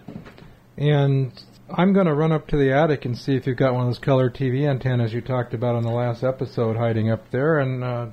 And 0.77 1.33
I'm 1.69 1.91
going 1.91 2.07
to 2.07 2.13
run 2.13 2.31
up 2.31 2.47
to 2.47 2.55
the 2.55 2.71
attic 2.71 3.03
and 3.03 3.17
see 3.17 3.35
if 3.35 3.45
you've 3.45 3.57
got 3.57 3.73
one 3.73 3.81
of 3.81 3.87
those 3.89 3.99
color 3.99 4.29
TV 4.29 4.69
antennas 4.69 5.11
you 5.11 5.19
talked 5.19 5.53
about 5.53 5.75
on 5.75 5.83
the 5.83 5.91
last 5.91 6.23
episode 6.23 6.77
hiding 6.77 7.11
up 7.11 7.29
there 7.31 7.59
and 7.59 7.83
uh, 7.83 8.05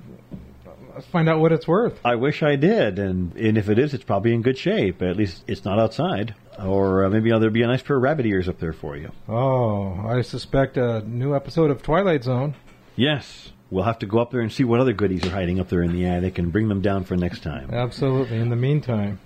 let's 0.94 1.06
find 1.06 1.28
out 1.28 1.40
what 1.40 1.52
it's 1.52 1.66
worth. 1.66 1.98
I 2.04 2.16
wish 2.16 2.42
I 2.42 2.56
did, 2.56 2.98
and, 2.98 3.34
and 3.36 3.58
if 3.58 3.68
it 3.68 3.78
is, 3.78 3.94
it's 3.94 4.04
probably 4.04 4.32
in 4.34 4.42
good 4.42 4.58
shape. 4.58 5.02
At 5.02 5.16
least 5.16 5.44
it's 5.46 5.64
not 5.64 5.78
outside. 5.78 6.34
Or 6.58 7.04
uh, 7.04 7.08
maybe 7.10 7.30
there'll 7.30 7.50
be 7.50 7.62
a 7.62 7.66
nice 7.66 7.82
pair 7.82 7.96
of 7.96 8.02
rabbit 8.02 8.26
ears 8.26 8.48
up 8.48 8.58
there 8.58 8.72
for 8.72 8.96
you. 8.96 9.10
Oh, 9.28 10.06
I 10.06 10.22
suspect 10.22 10.76
a 10.76 11.00
new 11.00 11.34
episode 11.34 11.70
of 11.70 11.82
Twilight 11.82 12.24
Zone. 12.24 12.54
Yes. 12.96 13.50
We'll 13.70 13.84
have 13.84 14.00
to 14.00 14.06
go 14.06 14.18
up 14.18 14.30
there 14.30 14.42
and 14.42 14.52
see 14.52 14.64
what 14.64 14.80
other 14.80 14.92
goodies 14.92 15.24
are 15.24 15.30
hiding 15.30 15.58
up 15.58 15.70
there 15.70 15.82
in 15.82 15.92
the 15.94 16.04
attic 16.04 16.38
and 16.38 16.52
bring 16.52 16.68
them 16.68 16.82
down 16.82 17.04
for 17.04 17.16
next 17.16 17.42
time. 17.42 17.70
Absolutely. 17.72 18.36
In 18.36 18.50
the 18.50 18.56
meantime, 18.56 19.18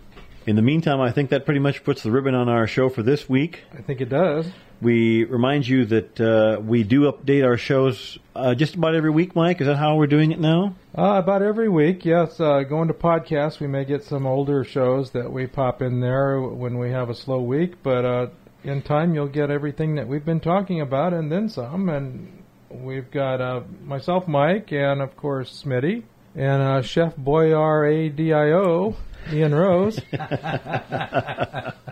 In 0.47 0.55
the 0.55 0.63
meantime, 0.63 1.01
I 1.01 1.11
think 1.11 1.31
that 1.31 1.45
pretty 1.45 1.59
much 1.59 1.83
puts 1.83 2.05
the 2.05 2.13
ribbon 2.13 2.37
on 2.37 2.49
our 2.49 2.69
show 2.69 2.89
for 2.89 3.03
this 3.03 3.29
week. 3.29 3.65
I 3.77 3.83
think 3.83 4.01
it 4.01 4.09
does. 4.09 4.47
We 4.81 5.25
remind 5.25 5.67
you 5.67 5.87
that 5.87 6.21
uh, 6.21 6.61
we 6.61 6.85
do 6.85 7.11
update 7.11 7.45
our 7.45 7.57
shows 7.57 8.17
uh, 8.37 8.55
just 8.55 8.77
about 8.77 8.95
every 8.95 9.11
week, 9.11 9.35
Mike. 9.35 9.61
Is 9.61 9.67
that 9.67 9.77
how 9.77 9.97
we're 9.97 10.07
doing 10.07 10.31
it 10.31 10.39
now? 10.39 10.77
Uh, 10.97 11.21
about 11.23 11.43
every 11.43 11.69
week, 11.69 12.05
yes. 12.05 12.39
Uh, 12.39 12.63
going 12.63 12.87
to 12.87 12.95
podcasts, 12.95 13.59
we 13.59 13.67
may 13.67 13.85
get 13.85 14.05
some 14.05 14.25
older 14.25 14.63
shows 14.63 15.11
that 15.13 15.33
we 15.33 15.49
pop 15.49 15.83
in 15.83 16.01
there 16.01 16.41
when 16.41 16.79
we 16.79 16.91
have 16.91 17.11
a 17.11 17.15
slow 17.15 17.41
week, 17.41 17.83
but 17.83 18.05
uh, 18.05 18.27
in 18.63 18.83
time 18.83 19.15
you'll 19.15 19.27
get 19.27 19.51
everything 19.51 19.97
that 19.97 20.07
we've 20.07 20.25
been 20.25 20.41
talking 20.41 20.81
about 20.81 21.13
and 21.13 21.33
then 21.33 21.49
some. 21.49 21.89
And 21.89 22.45
we've 22.71 23.11
got 23.11 23.41
uh, 23.41 23.63
myself, 23.83 24.29
Mike, 24.29 24.71
and 24.73 25.01
of 25.03 25.17
course 25.17 25.65
Smitty, 25.65 26.05
and 26.37 26.63
uh, 26.63 26.83
Chef 26.83 27.17
Boyar 27.17 27.85
A 27.87 28.09
D 28.09 28.33
I 28.33 28.53
O. 28.53 28.95
Ian 29.33 29.53
Rose, 29.57 29.99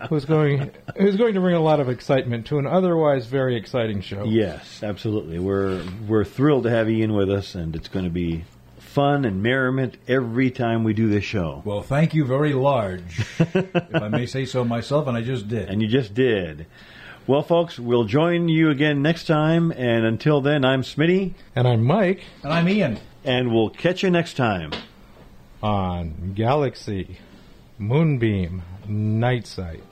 who's 0.09 0.23
going 0.23 0.71
who's 0.95 1.17
going 1.17 1.33
to 1.33 1.41
bring 1.41 1.55
a 1.55 1.59
lot 1.59 1.81
of 1.81 1.89
excitement 1.89 2.47
to 2.47 2.59
an 2.59 2.65
otherwise 2.65 3.25
very 3.25 3.57
exciting 3.57 3.99
show. 3.99 4.23
Yes, 4.23 4.81
absolutely. 4.81 5.39
We're 5.39 5.83
we're 6.07 6.23
thrilled 6.23 6.63
to 6.63 6.69
have 6.69 6.89
Ian 6.89 7.13
with 7.13 7.29
us, 7.29 7.53
and 7.53 7.75
it's 7.75 7.89
going 7.89 8.05
to 8.05 8.11
be 8.11 8.45
fun 8.77 9.25
and 9.25 9.43
merriment 9.43 9.97
every 10.07 10.49
time 10.49 10.85
we 10.85 10.93
do 10.93 11.09
this 11.09 11.25
show. 11.25 11.61
Well, 11.65 11.81
thank 11.81 12.13
you 12.13 12.23
very 12.23 12.53
large, 12.53 13.19
if 13.37 13.93
I 13.93 14.07
may 14.07 14.27
say 14.27 14.45
so 14.45 14.63
myself, 14.63 15.07
and 15.07 15.17
I 15.17 15.21
just 15.21 15.49
did. 15.49 15.67
And 15.69 15.81
you 15.81 15.89
just 15.89 16.13
did. 16.13 16.67
Well, 17.27 17.41
folks, 17.41 17.77
we'll 17.77 18.05
join 18.05 18.47
you 18.47 18.69
again 18.69 19.01
next 19.01 19.25
time, 19.25 19.71
and 19.71 20.05
until 20.05 20.39
then, 20.39 20.63
I'm 20.63 20.83
Smitty, 20.83 21.33
And 21.53 21.67
I'm 21.67 21.83
Mike 21.83 22.21
And 22.43 22.53
I'm 22.53 22.69
Ian. 22.69 22.99
And 23.25 23.51
we'll 23.53 23.71
catch 23.71 24.03
you 24.03 24.09
next 24.11 24.35
time. 24.37 24.71
on 25.63 26.33
Galaxy 26.35 27.17
Moonbeam 27.79 28.61
Night 28.87 29.47
Site. 29.47 29.83